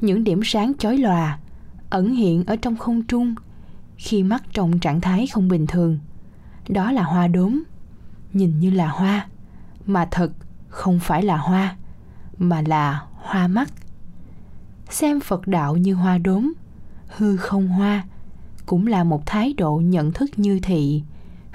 Những 0.00 0.24
điểm 0.24 0.40
sáng 0.44 0.72
chói 0.78 0.98
lòa 0.98 1.38
ẩn 1.90 2.14
hiện 2.14 2.44
ở 2.44 2.56
trong 2.56 2.76
không 2.76 3.02
trung 3.02 3.34
khi 3.96 4.22
mắt 4.22 4.42
trong 4.52 4.78
trạng 4.78 5.00
thái 5.00 5.26
không 5.26 5.48
bình 5.48 5.66
thường. 5.66 5.98
Đó 6.68 6.92
là 6.92 7.02
hoa 7.02 7.28
đốm. 7.28 7.62
Nhìn 8.32 8.60
như 8.60 8.70
là 8.70 8.88
hoa, 8.88 9.26
mà 9.86 10.08
thật 10.10 10.32
không 10.68 11.00
phải 11.00 11.22
là 11.22 11.36
hoa, 11.36 11.76
mà 12.38 12.62
là 12.66 13.02
hoa 13.14 13.48
mắt. 13.48 13.72
Xem 14.90 15.20
phật 15.20 15.46
đạo 15.46 15.76
như 15.76 15.94
hoa 15.94 16.18
đốm, 16.18 16.52
hư 17.16 17.36
không 17.36 17.68
hoa 17.68 18.04
cũng 18.66 18.86
là 18.86 19.04
một 19.04 19.26
thái 19.26 19.52
độ 19.52 19.80
nhận 19.84 20.12
thức 20.12 20.30
như 20.36 20.60
thị 20.62 21.02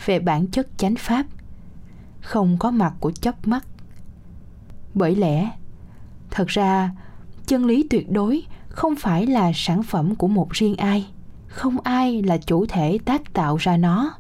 về 0.06 0.20
bản 0.20 0.48
chất 0.48 0.68
chánh 0.78 0.96
pháp 0.96 1.26
không 2.22 2.58
có 2.58 2.72
mặt 2.72 2.94
của 3.00 3.12
chấp 3.12 3.48
mắt. 3.48 3.66
Bởi 4.94 5.16
lẽ, 5.16 5.52
thật 6.32 6.48
ra, 6.48 6.92
chân 7.48 7.66
lý 7.66 7.88
tuyệt 7.90 8.12
đối 8.12 8.44
không 8.70 8.96
phải 8.96 9.28
là 9.28 9.52
sản 9.56 9.84
phẩm 9.84 10.16
của 10.16 10.28
một 10.28 10.50
riêng 10.52 10.76
ai. 10.76 11.08
Không 11.48 11.80
ai 11.80 12.22
là 12.22 12.38
chủ 12.38 12.66
thể 12.66 12.98
tác 13.06 13.34
tạo 13.34 13.58
ra 13.58 13.78
nó. 13.78 14.14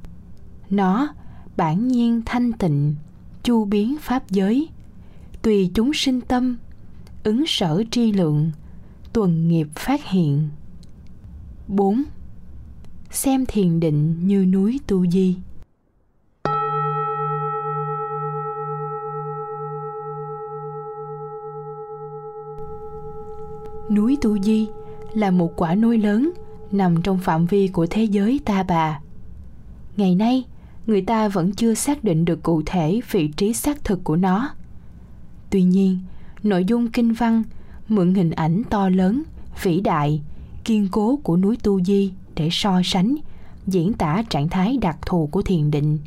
Nó 0.69 1.13
bản 1.57 1.87
nhiên 1.87 2.21
thanh 2.25 2.51
tịnh, 2.51 2.95
chu 3.43 3.65
biến 3.65 3.97
pháp 4.01 4.29
giới. 4.29 4.69
Tùy 5.41 5.71
chúng 5.73 5.93
sinh 5.93 6.21
tâm, 6.21 6.57
ứng 7.23 7.43
sở 7.47 7.83
tri 7.91 8.11
lượng, 8.11 8.51
tuần 9.13 9.47
nghiệp 9.47 9.67
phát 9.75 10.05
hiện. 10.05 10.49
4. 11.67 12.03
Xem 13.11 13.45
thiền 13.45 13.79
định 13.79 14.27
như 14.27 14.45
núi 14.45 14.79
Tu 14.87 15.07
Di. 15.07 15.37
Núi 23.91 24.17
Tu 24.21 24.39
Di 24.39 24.67
là 25.13 25.31
một 25.31 25.53
quả 25.55 25.75
núi 25.75 25.97
lớn 25.97 26.31
nằm 26.71 27.01
trong 27.01 27.17
phạm 27.19 27.45
vi 27.45 27.67
của 27.67 27.87
thế 27.89 28.03
giới 28.03 28.39
ta 28.45 28.63
bà. 28.63 28.99
Ngày 29.97 30.15
nay, 30.15 30.43
người 30.87 31.01
ta 31.01 31.27
vẫn 31.27 31.51
chưa 31.51 31.73
xác 31.73 32.03
định 32.03 32.25
được 32.25 32.43
cụ 32.43 32.61
thể 32.65 33.01
vị 33.11 33.27
trí 33.27 33.53
xác 33.53 33.83
thực 33.83 34.03
của 34.03 34.15
nó. 34.15 34.49
Tuy 35.49 35.63
nhiên, 35.63 35.99
nội 36.43 36.65
dung 36.65 36.91
kinh 36.91 37.13
văn 37.13 37.43
mượn 37.87 38.13
hình 38.13 38.31
ảnh 38.31 38.61
to 38.69 38.89
lớn, 38.89 39.23
vĩ 39.63 39.81
đại 39.81 40.21
kiên 40.63 40.87
cố 40.91 41.19
của 41.23 41.37
núi 41.37 41.57
Tu 41.63 41.83
Di 41.83 42.11
để 42.35 42.49
so 42.51 42.81
sánh, 42.83 43.15
diễn 43.67 43.93
tả 43.93 44.23
trạng 44.29 44.49
thái 44.49 44.77
đặc 44.77 44.97
thù 45.05 45.27
của 45.27 45.41
thiền 45.41 45.71
định. 45.71 45.99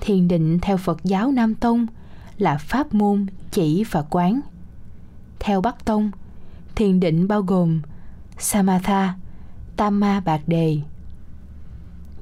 Thiền 0.00 0.28
định 0.28 0.58
theo 0.62 0.76
Phật 0.76 1.04
giáo 1.04 1.32
Nam 1.32 1.54
Tông 1.54 1.86
là 2.38 2.58
pháp 2.58 2.94
môn 2.94 3.26
chỉ 3.50 3.84
và 3.90 4.02
quán. 4.10 4.40
Theo 5.40 5.60
Bắc 5.60 5.84
Tông 5.84 6.10
Thiền 6.80 7.00
định 7.00 7.28
bao 7.28 7.42
gồm 7.42 7.80
Samatha, 8.38 9.14
Tama 9.76 10.20
Bạc 10.20 10.40
Đề. 10.46 10.78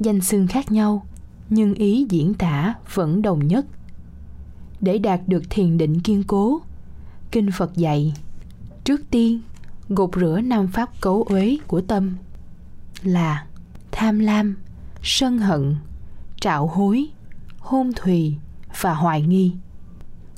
Danh 0.01 0.21
xưng 0.21 0.47
khác 0.47 0.73
nhau, 0.73 1.07
nhưng 1.51 1.75
ý 1.75 2.07
diễn 2.11 2.35
tả 2.35 2.75
vẫn 2.95 3.23
đồng 3.23 3.47
nhất. 3.47 3.67
Để 4.81 4.99
đạt 4.99 5.21
được 5.27 5.43
thiền 5.51 5.79
định 5.79 6.01
kiên 6.01 6.23
cố, 6.23 6.61
Kinh 7.31 7.51
Phật 7.53 7.77
dạy, 7.77 8.15
trước 8.85 9.01
tiên 9.11 9.41
gột 9.89 10.11
rửa 10.17 10.41
năm 10.45 10.69
pháp 10.69 11.01
cấu 11.01 11.23
uế 11.23 11.57
của 11.67 11.81
tâm 11.81 12.17
là 13.03 13.47
tham 13.91 14.19
lam, 14.19 14.57
sân 15.03 15.39
hận, 15.39 15.77
trạo 16.41 16.67
hối, 16.67 17.07
hôn 17.59 17.93
thùy 17.97 18.37
và 18.81 18.95
hoài 18.95 19.23
nghi. 19.23 19.53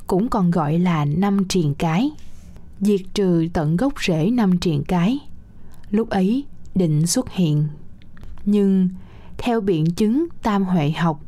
Cũng 0.06 0.28
còn 0.28 0.50
gọi 0.50 0.78
là 0.78 1.04
năm 1.04 1.48
triền 1.48 1.74
cái. 1.74 2.10
Diệt 2.80 3.00
trừ 3.14 3.46
tận 3.52 3.76
gốc 3.76 3.92
rễ 4.06 4.30
năm 4.30 4.58
triền 4.58 4.84
cái. 4.84 5.18
Lúc 5.90 6.08
ấy 6.08 6.44
định 6.74 7.06
xuất 7.06 7.30
hiện. 7.30 7.68
Nhưng 8.44 8.88
theo 9.38 9.60
biện 9.60 9.90
chứng 9.90 10.26
tam 10.42 10.64
huệ 10.64 10.90
học 10.90 11.24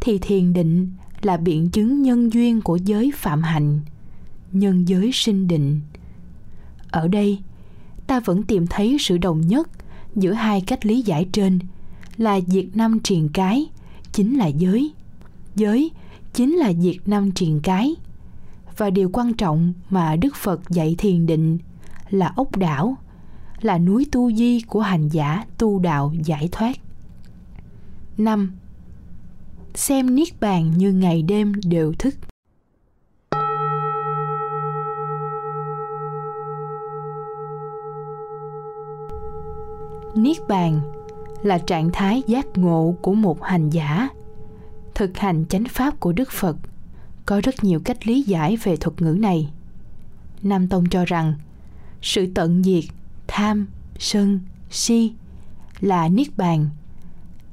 thì 0.00 0.18
thiền 0.18 0.52
định 0.52 0.90
là 1.22 1.36
biện 1.36 1.68
chứng 1.70 2.02
nhân 2.02 2.32
duyên 2.32 2.60
của 2.60 2.76
giới 2.76 3.12
phạm 3.14 3.42
hạnh, 3.42 3.80
nhân 4.52 4.88
giới 4.88 5.10
sinh 5.12 5.48
định. 5.48 5.80
Ở 6.90 7.08
đây, 7.08 7.38
ta 8.06 8.20
vẫn 8.20 8.42
tìm 8.42 8.66
thấy 8.66 8.96
sự 9.00 9.18
đồng 9.18 9.40
nhất 9.40 9.68
giữa 10.16 10.32
hai 10.32 10.60
cách 10.60 10.86
lý 10.86 11.02
giải 11.02 11.28
trên 11.32 11.58
là 12.16 12.40
diệt 12.46 12.66
năm 12.74 13.00
triền 13.00 13.28
cái 13.32 13.66
chính 14.12 14.38
là 14.38 14.46
giới 14.46 14.92
giới 15.56 15.90
chính 16.32 16.56
là 16.56 16.72
diệt 16.72 16.96
năm 17.06 17.32
triền 17.32 17.60
cái 17.62 17.94
và 18.76 18.90
điều 18.90 19.10
quan 19.12 19.34
trọng 19.34 19.72
mà 19.90 20.16
đức 20.16 20.36
phật 20.36 20.70
dạy 20.70 20.94
thiền 20.98 21.26
định 21.26 21.58
là 22.10 22.32
ốc 22.36 22.56
đảo, 22.56 22.96
là 23.60 23.78
núi 23.78 24.06
tu 24.12 24.32
di 24.32 24.60
của 24.60 24.80
hành 24.80 25.08
giả 25.08 25.44
tu 25.58 25.78
đạo 25.78 26.12
giải 26.24 26.48
thoát. 26.52 26.76
Năm, 28.18 28.52
xem 29.74 30.14
niết 30.14 30.40
bàn 30.40 30.72
như 30.76 30.92
ngày 30.92 31.22
đêm 31.22 31.52
đều 31.64 31.92
thức. 31.98 32.14
Niết 40.14 40.36
bàn 40.48 40.80
là 41.42 41.58
trạng 41.58 41.90
thái 41.92 42.22
giác 42.26 42.46
ngộ 42.58 42.94
của 43.02 43.14
một 43.14 43.42
hành 43.42 43.70
giả 43.70 44.08
thực 44.94 45.18
hành 45.18 45.44
chánh 45.48 45.64
pháp 45.64 46.00
của 46.00 46.12
đức 46.12 46.30
phật 46.30 46.56
có 47.32 47.40
rất 47.40 47.64
nhiều 47.64 47.80
cách 47.84 48.06
lý 48.06 48.22
giải 48.22 48.56
về 48.56 48.76
thuật 48.76 49.02
ngữ 49.02 49.16
này. 49.20 49.50
Nam 50.42 50.68
tông 50.68 50.88
cho 50.88 51.04
rằng, 51.04 51.34
sự 52.02 52.26
tận 52.34 52.62
diệt, 52.62 52.84
tham, 53.26 53.66
sân, 53.98 54.40
si 54.70 55.12
là 55.80 56.08
niết 56.08 56.36
bàn, 56.36 56.68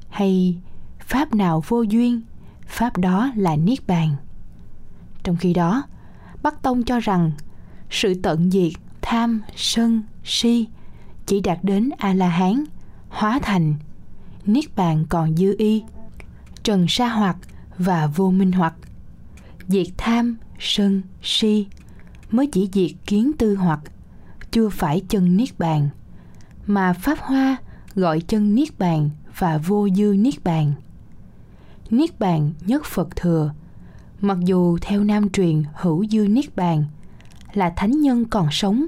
hay 0.09 0.57
pháp 0.99 1.33
nào 1.33 1.63
vô 1.67 1.81
duyên, 1.81 2.21
pháp 2.67 2.97
đó 2.97 3.31
là 3.35 3.55
niết 3.55 3.87
bàn. 3.87 4.15
Trong 5.23 5.37
khi 5.37 5.53
đó, 5.53 5.83
bắc 6.43 6.61
tông 6.61 6.83
cho 6.83 6.99
rằng, 6.99 7.31
sự 7.89 8.13
tận 8.23 8.51
diệt, 8.51 8.73
tham, 9.01 9.41
sân, 9.55 10.03
si 10.23 10.67
chỉ 11.25 11.39
đạt 11.39 11.59
đến 11.63 11.89
a 11.97 12.13
la 12.13 12.29
hán 12.29 12.63
hóa 13.09 13.39
thành 13.41 13.75
niết 14.45 14.75
bàn 14.75 15.05
còn 15.09 15.37
dư 15.37 15.55
y, 15.57 15.83
trần 16.63 16.85
sa 16.87 17.09
hoặc 17.09 17.37
và 17.77 18.07
vô 18.07 18.31
minh 18.31 18.51
hoặc 18.51 18.73
diệt 19.69 19.87
tham 19.97 20.37
sân 20.59 21.01
si 21.21 21.67
mới 22.31 22.47
chỉ 22.47 22.69
diệt 22.73 22.91
kiến 23.05 23.31
tư 23.37 23.55
hoặc, 23.55 23.79
chưa 24.51 24.69
phải 24.69 25.01
chân 25.09 25.37
niết 25.37 25.59
bàn. 25.59 25.89
Mà 26.65 26.93
pháp 26.93 27.17
hoa 27.19 27.57
gọi 27.95 28.21
chân 28.21 28.55
niết 28.55 28.79
bàn 28.79 29.09
và 29.37 29.57
vô 29.57 29.87
dư 29.89 30.15
niết 30.19 30.43
bàn. 30.43 30.73
Niết 31.89 32.19
bàn 32.19 32.51
nhất 32.65 32.85
phật 32.85 33.15
thừa, 33.15 33.53
mặc 34.21 34.37
dù 34.45 34.77
theo 34.81 35.03
nam 35.03 35.29
truyền 35.29 35.63
hữu 35.73 36.05
dư 36.05 36.27
niết 36.27 36.55
bàn 36.55 36.85
là 37.53 37.73
thánh 37.75 38.01
nhân 38.01 38.25
còn 38.25 38.47
sống 38.51 38.85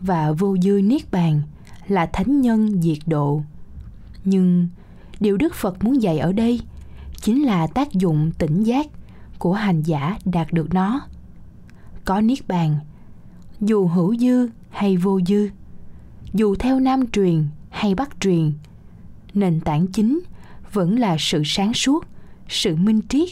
và 0.00 0.32
vô 0.32 0.56
dư 0.62 0.80
niết 0.84 1.10
bàn 1.10 1.42
là 1.86 2.06
thánh 2.06 2.40
nhân 2.40 2.82
diệt 2.82 2.98
độ. 3.06 3.42
Nhưng 4.24 4.68
điều 5.20 5.36
đức 5.36 5.54
phật 5.54 5.84
muốn 5.84 6.02
dạy 6.02 6.18
ở 6.18 6.32
đây 6.32 6.60
chính 7.20 7.42
là 7.42 7.66
tác 7.66 7.92
dụng 7.92 8.30
tỉnh 8.38 8.62
giác 8.62 8.86
của 9.38 9.52
hành 9.52 9.82
giả 9.82 10.18
đạt 10.24 10.52
được 10.52 10.74
nó 10.74 11.00
có 12.04 12.20
niết 12.20 12.48
bàn, 12.48 12.78
dù 13.60 13.86
hữu 13.86 14.16
dư 14.16 14.48
hay 14.70 14.96
vô 14.96 15.20
dư, 15.26 15.48
dù 16.34 16.54
theo 16.54 16.80
nam 16.80 17.10
truyền 17.10 17.48
hay 17.70 17.94
bắc 17.94 18.20
truyền, 18.20 18.52
nền 19.34 19.60
tảng 19.60 19.86
chính 19.86 20.20
vẫn 20.72 20.98
là 20.98 21.16
sự 21.18 21.42
sáng 21.44 21.74
suốt, 21.74 22.04
sự 22.48 22.76
minh 22.76 23.00
triết, 23.08 23.28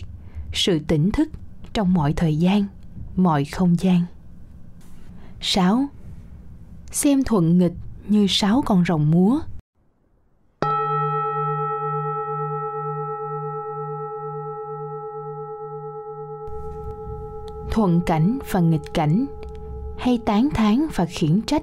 sự 0.52 0.78
tỉnh 0.78 1.10
thức 1.10 1.28
trong 1.72 1.94
mọi 1.94 2.12
thời 2.12 2.36
gian, 2.36 2.64
mọi 3.16 3.44
không 3.44 3.76
gian 3.80 4.02
6. 5.40 5.86
Xem 6.90 7.24
thuận 7.24 7.58
nghịch 7.58 7.74
như 8.08 8.26
sáu 8.28 8.62
con 8.66 8.84
rồng 8.88 9.10
múa. 9.10 9.40
Thuận 17.76 18.00
cảnh 18.06 18.38
và 18.50 18.60
nghịch 18.60 18.94
cảnh 18.94 19.26
hay 19.98 20.18
tán 20.26 20.48
thán 20.54 20.86
và 20.94 21.06
khiển 21.06 21.42
trách 21.42 21.62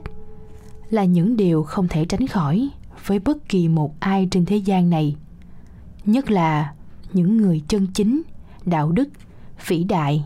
là 0.89 1.05
những 1.05 1.37
điều 1.37 1.63
không 1.63 1.87
thể 1.87 2.05
tránh 2.05 2.27
khỏi 2.27 2.69
với 3.05 3.19
bất 3.19 3.49
kỳ 3.49 3.67
một 3.67 3.99
ai 3.99 4.27
trên 4.31 4.45
thế 4.45 4.57
gian 4.57 4.89
này 4.89 5.15
nhất 6.05 6.31
là 6.31 6.73
những 7.13 7.37
người 7.37 7.63
chân 7.67 7.87
chính 7.93 8.21
đạo 8.65 8.91
đức 8.91 9.09
vĩ 9.67 9.83
đại 9.83 10.25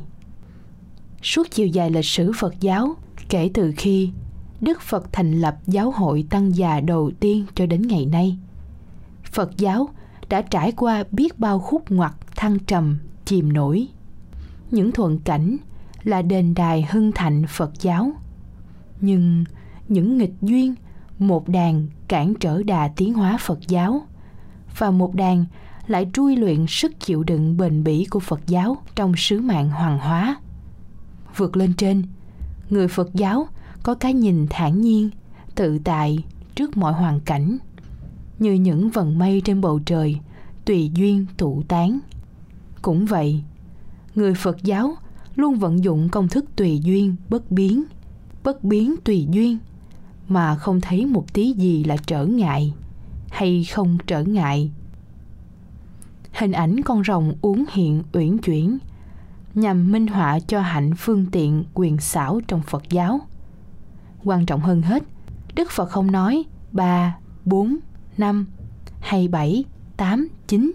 suốt 1.23 1.47
chiều 1.51 1.67
dài 1.67 1.91
lịch 1.91 2.05
sử 2.05 2.31
phật 2.37 2.59
giáo 2.59 2.95
kể 3.29 3.51
từ 3.53 3.73
khi 3.77 4.09
Đức 4.61 4.81
Phật 4.81 5.13
thành 5.13 5.41
lập 5.41 5.57
giáo 5.67 5.91
hội 5.91 6.25
tăng 6.29 6.55
già 6.55 6.79
đầu 6.79 7.11
tiên 7.19 7.45
cho 7.55 7.65
đến 7.65 7.81
ngày 7.81 8.05
nay. 8.05 8.37
Phật 9.23 9.57
giáo 9.57 9.89
đã 10.29 10.41
trải 10.41 10.71
qua 10.71 11.03
biết 11.11 11.39
bao 11.39 11.59
khúc 11.59 11.91
ngoặt 11.91 12.13
thăng 12.35 12.59
trầm, 12.59 12.97
chìm 13.25 13.53
nổi. 13.53 13.87
Những 14.71 14.91
thuận 14.91 15.19
cảnh 15.19 15.57
là 16.07 16.21
đền 16.21 16.53
đài 16.53 16.87
hưng 16.91 17.11
thạnh 17.11 17.43
Phật 17.49 17.71
giáo. 17.81 18.11
Nhưng 19.01 19.43
những 19.87 20.17
nghịch 20.17 20.33
duyên, 20.41 20.75
một 21.19 21.49
đàn 21.49 21.87
cản 22.07 22.33
trở 22.39 22.63
đà 22.63 22.87
tiến 22.87 23.13
hóa 23.13 23.37
Phật 23.39 23.67
giáo 23.67 24.01
và 24.77 24.91
một 24.91 25.15
đàn 25.15 25.45
lại 25.87 26.09
trui 26.13 26.35
luyện 26.35 26.65
sức 26.67 26.99
chịu 26.99 27.23
đựng 27.23 27.57
bền 27.57 27.83
bỉ 27.83 28.05
của 28.09 28.19
Phật 28.19 28.47
giáo 28.47 28.77
trong 28.95 29.13
sứ 29.17 29.41
mạng 29.41 29.69
hoàng 29.69 29.99
hóa. 29.99 30.35
Vượt 31.35 31.57
lên 31.57 31.73
trên, 31.73 32.03
người 32.69 32.87
Phật 32.87 33.13
giáo 33.13 33.47
có 33.83 33.93
cái 33.93 34.13
nhìn 34.13 34.47
thản 34.49 34.81
nhiên 34.81 35.09
tự 35.55 35.79
tại 35.83 36.23
trước 36.55 36.77
mọi 36.77 36.93
hoàn 36.93 37.19
cảnh 37.19 37.57
như 38.39 38.53
những 38.53 38.89
vần 38.89 39.19
mây 39.19 39.41
trên 39.45 39.61
bầu 39.61 39.79
trời 39.85 40.19
tùy 40.65 40.91
duyên 40.93 41.25
tụ 41.37 41.63
tán 41.67 41.99
cũng 42.81 43.05
vậy 43.05 43.43
người 44.15 44.33
phật 44.33 44.63
giáo 44.63 44.95
luôn 45.37 45.55
vận 45.55 45.83
dụng 45.83 46.09
công 46.09 46.27
thức 46.27 46.45
tùy 46.55 46.79
duyên, 46.83 47.15
bất 47.29 47.51
biến. 47.51 47.83
Bất 48.43 48.63
biến 48.63 48.95
tùy 49.03 49.27
duyên, 49.31 49.57
mà 50.27 50.55
không 50.55 50.81
thấy 50.81 51.05
một 51.05 51.33
tí 51.33 51.51
gì 51.51 51.83
là 51.83 51.97
trở 52.05 52.25
ngại 52.25 52.73
hay 53.29 53.63
không 53.63 53.97
trở 54.07 54.23
ngại. 54.23 54.71
Hình 56.31 56.51
ảnh 56.51 56.81
con 56.81 57.03
rồng 57.03 57.33
uống 57.41 57.65
hiện, 57.71 58.03
uyển 58.13 58.37
chuyển, 58.37 58.77
nhằm 59.53 59.91
minh 59.91 60.07
họa 60.07 60.39
cho 60.39 60.61
hạnh 60.61 60.91
phương 60.97 61.25
tiện, 61.31 61.63
quyền 61.73 61.97
xảo 61.97 62.41
trong 62.47 62.61
phật 62.61 62.83
giáo. 62.89 63.19
Quan 64.23 64.45
trọng 64.45 64.61
hơn 64.61 64.81
hết, 64.81 65.03
đức 65.55 65.71
phật 65.71 65.85
không 65.85 66.11
nói 66.11 66.43
ba, 66.71 67.17
bốn, 67.45 67.77
năm 68.17 68.45
hay 68.99 69.27
bảy, 69.27 69.63
tám, 69.97 70.27
chín, 70.47 70.71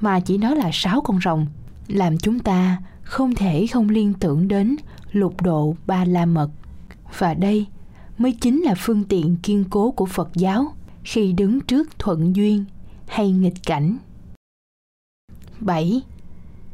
mà 0.00 0.20
chỉ 0.20 0.38
nói 0.38 0.56
là 0.56 0.70
sáu 0.72 1.00
con 1.00 1.20
rồng 1.24 1.46
làm 1.88 2.18
chúng 2.18 2.38
ta 2.38 2.78
không 3.06 3.34
thể 3.34 3.66
không 3.66 3.88
liên 3.88 4.12
tưởng 4.20 4.48
đến 4.48 4.76
lục 5.12 5.42
độ 5.42 5.76
ba 5.86 6.04
la 6.04 6.26
mật 6.26 6.50
và 7.18 7.34
đây 7.34 7.66
mới 8.18 8.32
chính 8.32 8.62
là 8.62 8.74
phương 8.78 9.04
tiện 9.04 9.36
kiên 9.42 9.64
cố 9.70 9.90
của 9.90 10.06
phật 10.06 10.30
giáo 10.34 10.72
khi 11.04 11.32
đứng 11.32 11.60
trước 11.60 11.98
thuận 11.98 12.36
duyên 12.36 12.64
hay 13.06 13.32
nghịch 13.32 13.62
cảnh 13.66 13.96
7. 15.60 16.02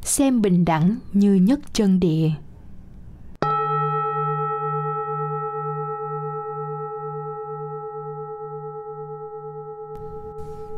Xem 0.03 0.43
bình 0.43 0.65
đẳng 0.65 0.97
như 1.13 1.35
nhất 1.35 1.61
chân 1.73 2.01
địa 2.01 2.31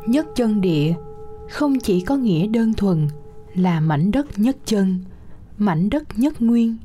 nhất 0.07 0.27
chân 0.35 0.61
địa 0.61 0.95
không 1.51 1.79
chỉ 1.79 2.01
có 2.01 2.17
nghĩa 2.17 2.47
đơn 2.47 2.75
thuần 2.75 3.09
là 3.55 3.81
mảnh 3.81 4.11
đất 4.11 4.39
nhất 4.39 4.57
chân 4.65 4.99
mảnh 5.59 5.91
đất 5.91 6.19
nhất 6.19 6.43
nguyên, 6.43 6.77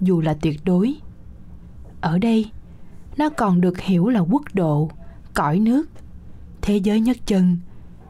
dù 0.00 0.20
là 0.20 0.34
tuyệt 0.34 0.60
đối. 0.64 0.94
Ở 2.00 2.18
đây, 2.18 2.50
nó 3.16 3.28
còn 3.28 3.60
được 3.60 3.80
hiểu 3.80 4.08
là 4.08 4.20
quốc 4.20 4.42
độ, 4.54 4.90
cõi 5.34 5.58
nước, 5.58 5.90
thế 6.62 6.76
giới 6.76 7.00
nhất 7.00 7.16
chân, 7.26 7.56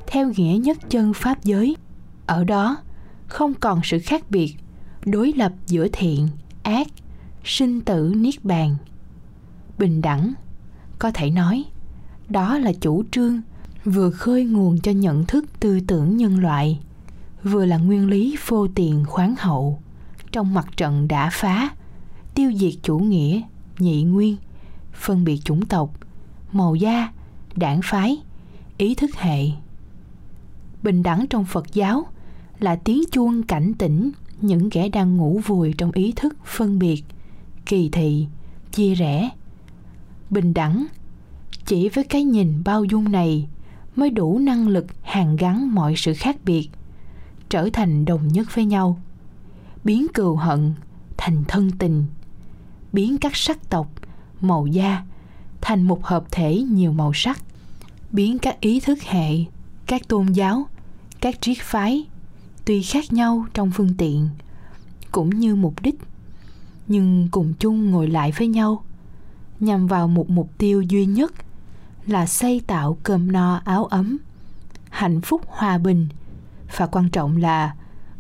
theo 0.07 0.33
nghĩa 0.37 0.59
nhất 0.63 0.79
chân 0.89 1.15
pháp 1.15 1.45
giới. 1.45 1.77
Ở 2.27 2.45
đó, 2.45 2.77
không 3.27 3.55
còn 3.55 3.81
sự 3.85 3.99
khác 3.99 4.31
biệt, 4.31 4.57
đối 5.07 5.33
lập 5.33 5.53
giữa 5.67 5.89
thiện, 5.93 6.29
ác, 6.63 6.89
sinh 7.45 7.81
tử, 7.81 8.13
niết 8.17 8.45
bàn. 8.45 8.77
Bình 9.79 10.01
đẳng, 10.01 10.33
có 10.99 11.11
thể 11.11 11.31
nói, 11.31 11.65
đó 12.29 12.59
là 12.59 12.73
chủ 12.81 13.05
trương 13.11 13.41
vừa 13.85 14.11
khơi 14.11 14.45
nguồn 14.45 14.81
cho 14.81 14.93
nhận 14.93 15.25
thức 15.25 15.45
tư 15.61 15.81
tưởng 15.87 16.17
nhân 16.17 16.39
loại, 16.39 16.81
vừa 17.43 17.67
là 17.67 17.77
nguyên 17.77 18.09
lý 18.09 18.37
vô 18.47 18.67
tiền 18.75 19.05
khoáng 19.07 19.35
hậu 19.39 19.81
trong 20.35 20.55
mặt 20.55 20.67
trận 20.77 21.09
đã 21.09 21.31
phá. 21.33 21.71
Tiêu 22.35 22.53
diệt 22.57 22.73
chủ 22.83 22.99
nghĩa, 22.99 23.41
nhị 23.79 24.03
nguyên, 24.03 24.37
phân 24.93 25.25
biệt 25.25 25.41
chủng 25.45 25.67
tộc, 25.67 25.91
màu 26.53 26.75
da, 26.75 27.13
đảng 27.57 27.81
phái, 27.85 28.23
ý 28.79 28.95
thức 28.95 29.11
hệ. 29.17 29.47
Bình 30.83 31.03
đẳng 31.03 31.27
trong 31.31 31.45
phật 31.45 31.75
giáo 31.75 32.07
là 32.59 32.77
tiếng 32.77 33.03
chuông 33.13 33.43
cảnh 33.43 33.75
tỉnh 33.75 34.11
những 34.41 34.71
kẻ 34.71 34.89
đang 34.89 35.17
ngủ 35.17 35.41
vùi 35.47 35.73
trong 35.73 35.91
ý 35.93 36.13
thức 36.17 36.37
phân 36.45 36.79
biệt, 36.79 37.05
kỳ 37.67 37.89
thị, 37.89 38.27
chia 38.73 38.95
rẽ. 38.95 39.31
Bình 40.31 40.55
đẳng 40.55 40.87
chỉ 41.67 41.89
với 41.89 42.05
cái 42.05 42.25
nhìn 42.25 42.65
bao 42.65 42.85
dung 42.85 43.13
này 43.13 43.49
mới 43.97 44.11
đủ 44.11 44.39
năng 44.39 44.69
lực 44.69 44.87
hàn 45.03 45.37
gắn 45.37 45.75
mọi 45.75 45.95
sự 45.97 46.15
khác 46.15 46.37
biệt, 46.45 46.69
trở 47.49 47.69
thành 47.73 48.05
đồng 48.05 48.29
nhất 48.29 48.55
với 48.55 48.65
nhau 48.65 49.01
biến 49.85 50.07
cừu 50.15 50.37
hận 50.37 50.75
thành 51.17 51.45
thân 51.49 51.71
tình, 51.79 52.05
biến 52.93 53.19
các 53.19 53.37
sắc 53.37 53.71
tộc, 53.71 53.91
màu 54.41 54.67
da 54.67 55.03
thành 55.61 55.83
một 55.83 56.05
hợp 56.05 56.25
thể 56.31 56.61
nhiều 56.61 56.93
màu 56.93 57.13
sắc, 57.15 57.43
biến 58.13 58.39
các 58.39 58.61
ý 58.61 58.81
thức 58.81 59.03
hệ, 59.03 59.31
các 59.87 60.09
tôn 60.09 60.27
giáo, 60.27 60.67
các 61.21 61.41
triết 61.41 61.57
phái 61.61 62.07
tuy 62.65 62.83
khác 62.83 63.13
nhau 63.13 63.47
trong 63.55 63.71
phương 63.71 63.95
tiện 63.99 64.29
cũng 65.13 65.31
như 65.31 65.55
mục 65.55 65.83
đích, 65.83 66.01
nhưng 66.87 67.29
cùng 67.31 67.53
chung 67.59 67.91
ngồi 67.91 68.09
lại 68.09 68.33
với 68.39 68.49
nhau 68.49 68.85
nhằm 69.61 69.87
vào 69.87 70.09
một 70.09 70.31
mục 70.31 70.51
tiêu 70.59 70.83
duy 70.83 71.07
nhất 71.07 71.33
là 72.07 72.27
xây 72.27 72.61
tạo 72.67 72.99
cơm 73.03 73.33
no 73.33 73.61
áo 73.65 73.85
ấm, 73.85 74.19
hạnh 74.91 75.21
phúc 75.21 75.43
hòa 75.47 75.79
bình 75.79 76.09
và 76.77 76.87
quan 76.87 77.09
trọng 77.09 77.37
là 77.37 77.75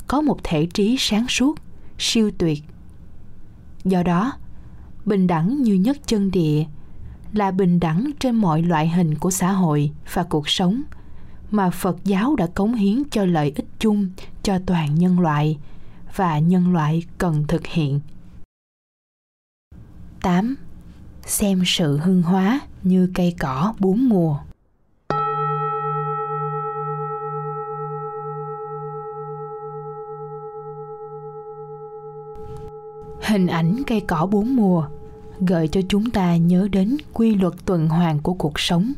có 0.06 0.20
một 0.20 0.38
thể 0.44 0.66
trí 0.66 0.96
sáng 0.98 1.28
suốt, 1.28 1.54
siêu 1.98 2.30
tuyệt 2.38 2.62
do 3.84 4.02
đó, 4.02 4.32
bình 5.04 5.26
đẳng 5.26 5.62
như 5.62 5.74
nhất 5.74 5.98
chân 6.06 6.30
địa 6.30 6.64
là 7.32 7.50
bình 7.50 7.80
đẳng 7.80 8.10
trên 8.18 8.34
mọi 8.36 8.62
loại 8.62 8.88
hình 8.88 9.14
của 9.14 9.30
xã 9.30 9.52
hội 9.52 9.90
và 10.12 10.22
cuộc 10.22 10.48
sống 10.48 10.82
mà 11.50 11.70
phật 11.70 11.96
giáo 12.04 12.36
đã 12.36 12.46
cống 12.46 12.74
hiến 12.74 13.02
cho 13.10 13.24
lợi 13.24 13.52
ích 13.56 13.66
chung 13.78 14.08
cho 14.42 14.58
toàn 14.66 14.94
nhân 14.94 15.20
loại 15.20 15.58
và 16.16 16.38
nhân 16.38 16.72
loại 16.72 17.02
cần 17.18 17.44
thực 17.48 17.66
hiện 17.66 18.00
8. 20.22 20.54
Xem 21.26 21.62
sự 21.66 21.98
hưng 21.98 22.22
hóa 22.22 22.60
như 22.82 23.10
cây 23.14 23.34
cỏ 23.38 23.74
bốn 23.78 24.08
mùa. 24.08 24.38
Hình 33.26 33.46
ảnh 33.46 33.82
cây 33.86 34.00
cỏ 34.00 34.26
bốn 34.30 34.56
mùa 34.56 34.88
gợi 35.40 35.68
cho 35.68 35.80
chúng 35.88 36.10
ta 36.10 36.36
nhớ 36.36 36.68
đến 36.72 36.96
quy 37.12 37.34
luật 37.34 37.54
tuần 37.64 37.88
hoàn 37.88 38.18
của 38.18 38.34
cuộc 38.34 38.60
sống. 38.60 38.92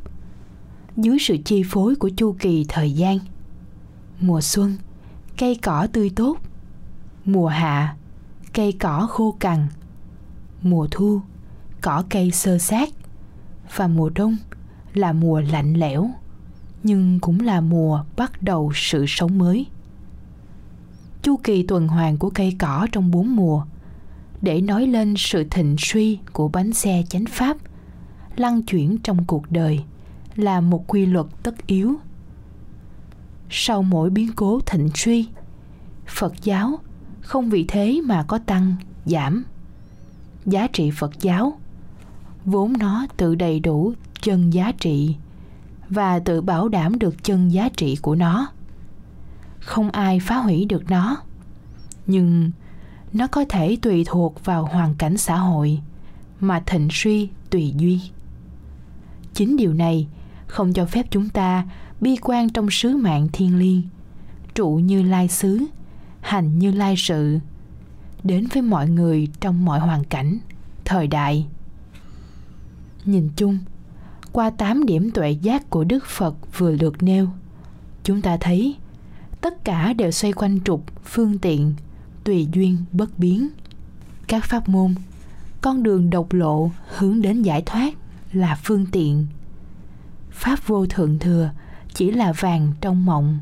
Dưới 0.96 1.18
sự 1.20 1.36
chi 1.44 1.62
phối 1.66 1.94
của 1.94 2.10
chu 2.16 2.36
kỳ 2.38 2.64
thời 2.68 2.92
gian, 2.92 3.18
mùa 4.20 4.40
xuân, 4.40 4.76
cây 5.38 5.54
cỏ 5.54 5.86
tươi 5.92 6.10
tốt, 6.16 6.38
mùa 7.24 7.46
hạ, 7.46 7.96
cây 8.52 8.72
cỏ 8.72 9.06
khô 9.10 9.36
cằn, 9.40 9.66
mùa 10.62 10.88
thu, 10.90 11.20
cỏ 11.80 12.04
cây 12.10 12.30
sơ 12.30 12.58
sát 12.58 12.88
và 13.76 13.88
mùa 13.88 14.10
đông 14.14 14.36
là 14.94 15.12
mùa 15.12 15.40
lạnh 15.40 15.74
lẽo, 15.74 16.10
nhưng 16.82 17.20
cũng 17.20 17.40
là 17.40 17.60
mùa 17.60 18.04
bắt 18.16 18.42
đầu 18.42 18.72
sự 18.74 19.04
sống 19.08 19.38
mới. 19.38 19.66
Chu 21.22 21.36
kỳ 21.36 21.62
tuần 21.62 21.88
hoàn 21.88 22.16
của 22.18 22.30
cây 22.30 22.56
cỏ 22.58 22.86
trong 22.92 23.10
bốn 23.10 23.36
mùa 23.36 23.64
để 24.46 24.60
nói 24.60 24.86
lên 24.86 25.14
sự 25.16 25.44
thịnh 25.50 25.76
suy 25.78 26.18
của 26.32 26.48
bánh 26.48 26.72
xe 26.72 27.02
chánh 27.08 27.24
pháp 27.26 27.56
lăn 28.36 28.62
chuyển 28.62 28.98
trong 28.98 29.24
cuộc 29.24 29.50
đời 29.50 29.80
là 30.36 30.60
một 30.60 30.84
quy 30.86 31.06
luật 31.06 31.26
tất 31.42 31.66
yếu. 31.66 31.94
Sau 33.50 33.82
mỗi 33.82 34.10
biến 34.10 34.30
cố 34.36 34.60
thịnh 34.66 34.88
suy, 34.94 35.28
phật 36.06 36.34
giáo 36.42 36.78
không 37.20 37.50
vì 37.50 37.64
thế 37.68 38.00
mà 38.04 38.22
có 38.22 38.38
tăng, 38.38 38.74
giảm. 39.04 39.44
Giá 40.46 40.66
trị 40.66 40.90
phật 40.90 41.12
giáo 41.20 41.58
vốn 42.44 42.72
nó 42.78 43.06
tự 43.16 43.34
đầy 43.34 43.60
đủ 43.60 43.92
chân 44.22 44.52
giá 44.52 44.72
trị 44.78 45.16
và 45.88 46.18
tự 46.18 46.40
bảo 46.40 46.68
đảm 46.68 46.98
được 46.98 47.24
chân 47.24 47.52
giá 47.52 47.68
trị 47.76 47.96
của 47.96 48.14
nó. 48.14 48.48
Không 49.58 49.90
ai 49.90 50.20
phá 50.20 50.36
hủy 50.36 50.64
được 50.64 50.90
nó, 50.90 51.16
nhưng 52.06 52.50
nó 53.16 53.26
có 53.26 53.44
thể 53.48 53.76
tùy 53.82 54.04
thuộc 54.06 54.44
vào 54.44 54.64
hoàn 54.64 54.94
cảnh 54.94 55.16
xã 55.16 55.36
hội, 55.36 55.80
mà 56.40 56.62
thịnh 56.66 56.88
suy 56.90 57.28
tùy 57.50 57.74
duyên. 57.76 57.98
Chính 59.34 59.56
điều 59.56 59.72
này 59.72 60.08
không 60.46 60.72
cho 60.72 60.86
phép 60.86 61.06
chúng 61.10 61.28
ta 61.28 61.64
bi 62.00 62.16
quan 62.22 62.48
trong 62.48 62.70
sứ 62.70 62.96
mạng 62.96 63.28
thiên 63.32 63.58
liêng, 63.58 63.82
trụ 64.54 64.68
như 64.68 65.02
lai 65.02 65.28
xứ, 65.28 65.62
hành 66.20 66.58
như 66.58 66.70
lai 66.70 66.94
sự, 66.98 67.38
đến 68.22 68.46
với 68.52 68.62
mọi 68.62 68.88
người 68.88 69.28
trong 69.40 69.64
mọi 69.64 69.80
hoàn 69.80 70.04
cảnh, 70.04 70.38
thời 70.84 71.06
đại. 71.06 71.46
Nhìn 73.04 73.28
chung, 73.36 73.58
qua 74.32 74.50
tám 74.50 74.86
điểm 74.86 75.10
tuệ 75.10 75.30
giác 75.30 75.70
của 75.70 75.84
đức 75.84 76.06
phật 76.06 76.58
vừa 76.58 76.76
được 76.76 77.02
nêu, 77.02 77.28
chúng 78.04 78.22
ta 78.22 78.36
thấy 78.40 78.76
tất 79.40 79.64
cả 79.64 79.92
đều 79.92 80.10
xoay 80.10 80.32
quanh 80.32 80.60
trục 80.64 81.04
phương 81.04 81.38
tiện 81.38 81.74
tùy 82.26 82.48
duyên 82.52 82.84
bất 82.92 83.18
biến. 83.18 83.48
Các 84.26 84.44
pháp 84.44 84.68
môn, 84.68 84.94
con 85.60 85.82
đường 85.82 86.10
độc 86.10 86.32
lộ 86.32 86.70
hướng 86.96 87.22
đến 87.22 87.42
giải 87.42 87.62
thoát 87.66 87.94
là 88.32 88.58
phương 88.64 88.86
tiện. 88.86 89.26
Pháp 90.30 90.66
vô 90.66 90.86
thượng 90.86 91.18
thừa 91.18 91.50
chỉ 91.94 92.10
là 92.10 92.32
vàng 92.32 92.72
trong 92.80 93.06
mộng. 93.06 93.38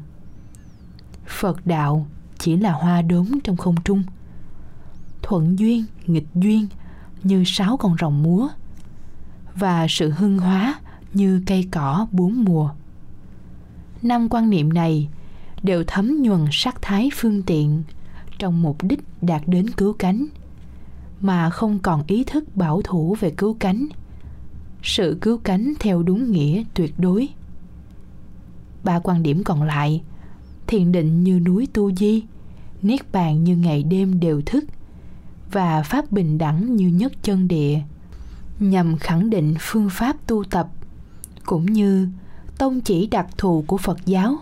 Phật 1.26 1.66
đạo 1.66 2.06
chỉ 2.38 2.56
là 2.56 2.72
hoa 2.72 3.02
đốm 3.02 3.40
trong 3.44 3.56
không 3.56 3.74
trung. 3.84 4.02
Thuận 5.22 5.58
duyên, 5.58 5.84
nghịch 6.06 6.28
duyên 6.34 6.66
như 7.22 7.42
sáu 7.46 7.76
con 7.76 7.96
rồng 8.00 8.22
múa 8.22 8.48
và 9.54 9.86
sự 9.88 10.10
hưng 10.10 10.38
hóa 10.38 10.80
như 11.12 11.42
cây 11.46 11.68
cỏ 11.72 12.06
bốn 12.12 12.44
mùa. 12.44 12.70
Năm 14.02 14.28
quan 14.28 14.50
niệm 14.50 14.72
này 14.72 15.08
đều 15.62 15.84
thấm 15.86 16.22
nhuần 16.22 16.44
sắc 16.52 16.82
thái 16.82 17.10
phương 17.14 17.42
tiện 17.42 17.82
trong 18.38 18.62
mục 18.62 18.82
đích 18.82 19.00
đạt 19.22 19.42
đến 19.46 19.70
cứu 19.70 19.92
cánh, 19.92 20.26
mà 21.20 21.50
không 21.50 21.78
còn 21.78 22.02
ý 22.06 22.24
thức 22.24 22.56
bảo 22.56 22.82
thủ 22.82 23.16
về 23.20 23.30
cứu 23.30 23.56
cánh. 23.60 23.86
Sự 24.82 25.18
cứu 25.20 25.38
cánh 25.38 25.72
theo 25.80 26.02
đúng 26.02 26.32
nghĩa 26.32 26.62
tuyệt 26.74 26.94
đối. 26.98 27.28
Ba 28.84 28.98
quan 28.98 29.22
điểm 29.22 29.44
còn 29.44 29.62
lại, 29.62 30.02
thiền 30.66 30.92
định 30.92 31.24
như 31.24 31.40
núi 31.40 31.68
tu 31.72 31.92
di, 31.92 32.22
niết 32.82 33.12
bàn 33.12 33.44
như 33.44 33.56
ngày 33.56 33.82
đêm 33.82 34.20
đều 34.20 34.42
thức, 34.46 34.64
và 35.52 35.82
pháp 35.82 36.12
bình 36.12 36.38
đẳng 36.38 36.76
như 36.76 36.88
nhất 36.88 37.12
chân 37.22 37.48
địa, 37.48 37.80
nhằm 38.58 38.96
khẳng 38.98 39.30
định 39.30 39.54
phương 39.60 39.88
pháp 39.90 40.16
tu 40.26 40.44
tập, 40.44 40.68
cũng 41.44 41.66
như 41.66 42.08
tông 42.58 42.80
chỉ 42.80 43.06
đặc 43.06 43.26
thù 43.38 43.64
của 43.66 43.76
phật 43.76 44.06
giáo 44.06 44.36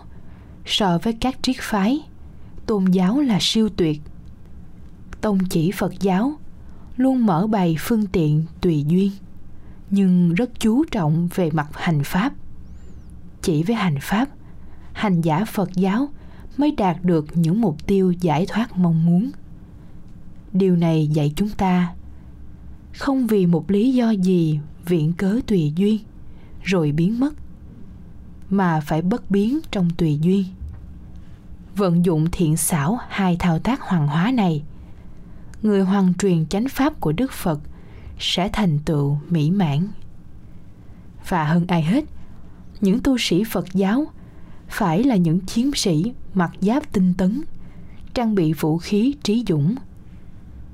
so 0.65 0.97
với 0.97 1.13
các 1.13 1.35
triết 1.41 1.55
phái 1.59 2.01
tôn 2.65 2.85
giáo 2.85 3.21
là 3.21 3.37
siêu 3.41 3.69
tuyệt. 3.69 4.01
Tông 5.21 5.39
chỉ 5.49 5.71
phật 5.71 5.93
giáo, 5.99 6.33
luôn 6.97 7.25
mở 7.25 7.47
bày 7.47 7.75
phương 7.79 8.07
tiện 8.07 8.43
tùy 8.61 8.85
duyên, 8.87 9.11
nhưng 9.89 10.33
rất 10.33 10.59
chú 10.59 10.83
trọng 10.91 11.29
về 11.35 11.51
mặt 11.51 11.67
hành 11.73 12.03
pháp. 12.03 12.33
Chỉ 13.41 13.63
với 13.63 13.75
hành 13.75 13.97
pháp, 14.01 14.29
hành 14.93 15.21
giả 15.21 15.45
phật 15.45 15.69
giáo 15.73 16.09
mới 16.57 16.71
đạt 16.71 16.97
được 17.03 17.25
những 17.33 17.61
mục 17.61 17.87
tiêu 17.87 18.11
giải 18.11 18.45
thoát 18.49 18.77
mong 18.77 19.05
muốn. 19.05 19.31
Điều 20.53 20.75
này 20.75 21.07
dạy 21.07 21.33
chúng 21.35 21.49
ta 21.49 21.93
không 22.93 23.27
vì 23.27 23.45
một 23.45 23.71
lý 23.71 23.93
do 23.93 24.09
gì 24.09 24.59
viện 24.85 25.13
cớ 25.13 25.39
tùy 25.47 25.73
duyên, 25.75 25.99
rồi 26.63 26.91
biến 26.91 27.19
mất, 27.19 27.33
mà 28.49 28.79
phải 28.79 29.01
bất 29.01 29.31
biến 29.31 29.59
trong 29.71 29.89
tùy 29.97 30.19
duyên 30.21 30.45
vận 31.75 32.05
dụng 32.05 32.27
thiện 32.31 32.57
xảo 32.57 32.99
hai 33.09 33.35
thao 33.39 33.59
tác 33.59 33.81
hoàng 33.81 34.07
hóa 34.07 34.31
này. 34.31 34.63
Người 35.61 35.81
hoàng 35.81 36.13
truyền 36.13 36.45
chánh 36.45 36.67
pháp 36.69 36.99
của 36.99 37.11
đức 37.11 37.31
phật 37.31 37.59
sẽ 38.19 38.49
thành 38.53 38.79
tựu 38.79 39.17
mỹ 39.29 39.51
mãn. 39.51 39.87
Và 41.27 41.45
hơn 41.45 41.67
ai 41.67 41.83
hết, 41.83 42.05
những 42.81 42.99
tu 42.99 43.17
sĩ 43.17 43.43
phật 43.43 43.73
giáo 43.73 44.05
phải 44.67 45.03
là 45.03 45.15
những 45.15 45.39
chiến 45.39 45.71
sĩ 45.75 46.13
mặc 46.33 46.51
giáp 46.61 46.93
tinh 46.93 47.13
tấn, 47.13 47.43
trang 48.13 48.35
bị 48.35 48.53
vũ 48.53 48.77
khí 48.77 49.15
trí 49.23 49.45
dũng. 49.47 49.75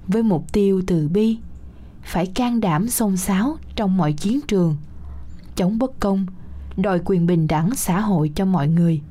Với 0.08 0.24
mục 0.24 0.54
tiêu 0.54 0.82
từ 0.88 1.08
bi, 1.08 1.38
phải 2.04 2.26
can 2.26 2.60
đảm 2.60 2.88
xông 2.89 3.18
xáo 3.18 3.58
trong 3.76 3.97
mọi 3.97 4.14
chiến 4.14 4.39
trường, 4.47 4.78
chống 5.56 5.80
bất 5.80 6.00
công, 6.00 6.26
đòi 6.78 7.00
quyền 7.06 7.28
bình 7.28 7.47
đẳng 7.47 7.76
xã 7.76 8.00
hội 8.00 8.32
cho 8.36 8.45
mọi 8.45 8.68
người. 8.68 9.02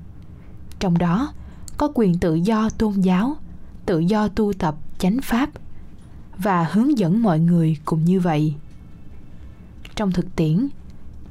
Trong 0.79 0.99
đó 0.99 1.33
có 1.79 1.89
quyền 1.95 2.19
tự 2.19 2.35
do 2.35 2.71
tôn 2.71 2.93
giáo, 2.93 3.37
tự 3.87 3.99
do 3.99 4.29
tu 4.29 4.53
tập 4.53 4.77
chánh 4.99 5.19
pháp 5.23 5.51
và 6.39 6.69
hướng 6.73 6.99
dẫn 6.99 7.23
mọi 7.23 7.41
người 7.41 7.77
cùng 7.85 8.05
như 8.05 8.21
vậy. 8.21 8.55
Trong 9.95 10.13
thực 10.13 10.37
tiễn, 10.37 10.69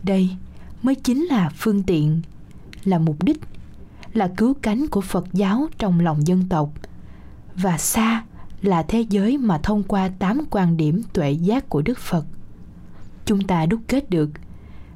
đây 0.04 0.30
mới 0.84 0.96
chính 0.96 1.24
là 1.24 1.50
phương 1.58 1.84
tiện, 1.84 2.22
là 2.84 3.00
mục 3.00 3.24
đích, 3.24 3.42
là 4.14 4.32
cứu 4.38 4.54
cánh 4.62 4.88
của 4.88 5.02
phật 5.02 5.28
giáo 5.34 5.68
trong 5.78 6.00
lòng 6.00 6.28
dân 6.28 6.44
tộc 6.50 6.70
và 7.56 7.78
xa 7.78 8.24
là 8.62 8.84
thế 8.84 9.02
giới 9.10 9.38
mà 9.38 9.58
thông 9.58 9.84
qua 9.84 10.10
tám 10.20 10.42
quan 10.50 10.78
điểm 10.78 11.02
tuệ 11.14 11.32
giác 11.32 11.70
của 11.70 11.82
đức 11.82 11.98
phật, 11.98 12.26
chúng 13.26 13.42
ta 13.44 13.66
đúc 13.66 13.80
kết 13.88 14.10
được 14.10 14.30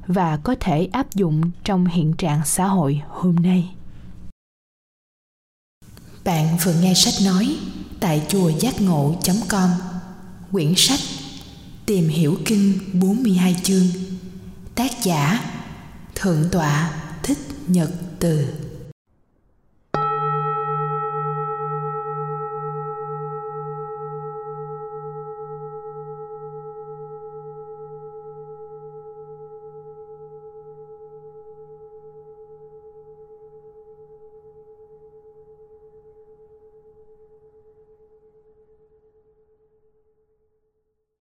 và 0.06 0.36
có 0.36 0.54
thể 0.60 0.88
áp 0.92 1.14
dụng 1.14 1.42
trong 1.64 1.86
hiện 1.86 2.12
trạng 2.12 2.40
xã 2.44 2.66
hội 2.66 3.02
hôm 3.08 3.36
nay 3.36 3.74
bạn 6.24 6.58
vừa 6.64 6.74
nghe 6.74 6.94
sách 6.94 7.14
nói 7.24 7.56
tại 8.00 8.22
chùa 8.28 8.50
giác 8.60 8.80
ngộ.com 8.80 9.70
Quyển 10.52 10.72
sách 10.76 11.00
Tìm 11.86 12.08
hiểu 12.08 12.38
kinh 12.44 12.78
42 12.92 13.56
chương. 13.62 13.86
Tác 14.74 15.02
giả 15.02 15.50
Thượng 16.14 16.48
tọa 16.52 16.90
Thích 17.22 17.38
Nhật 17.66 17.90
Từ. 18.18 18.46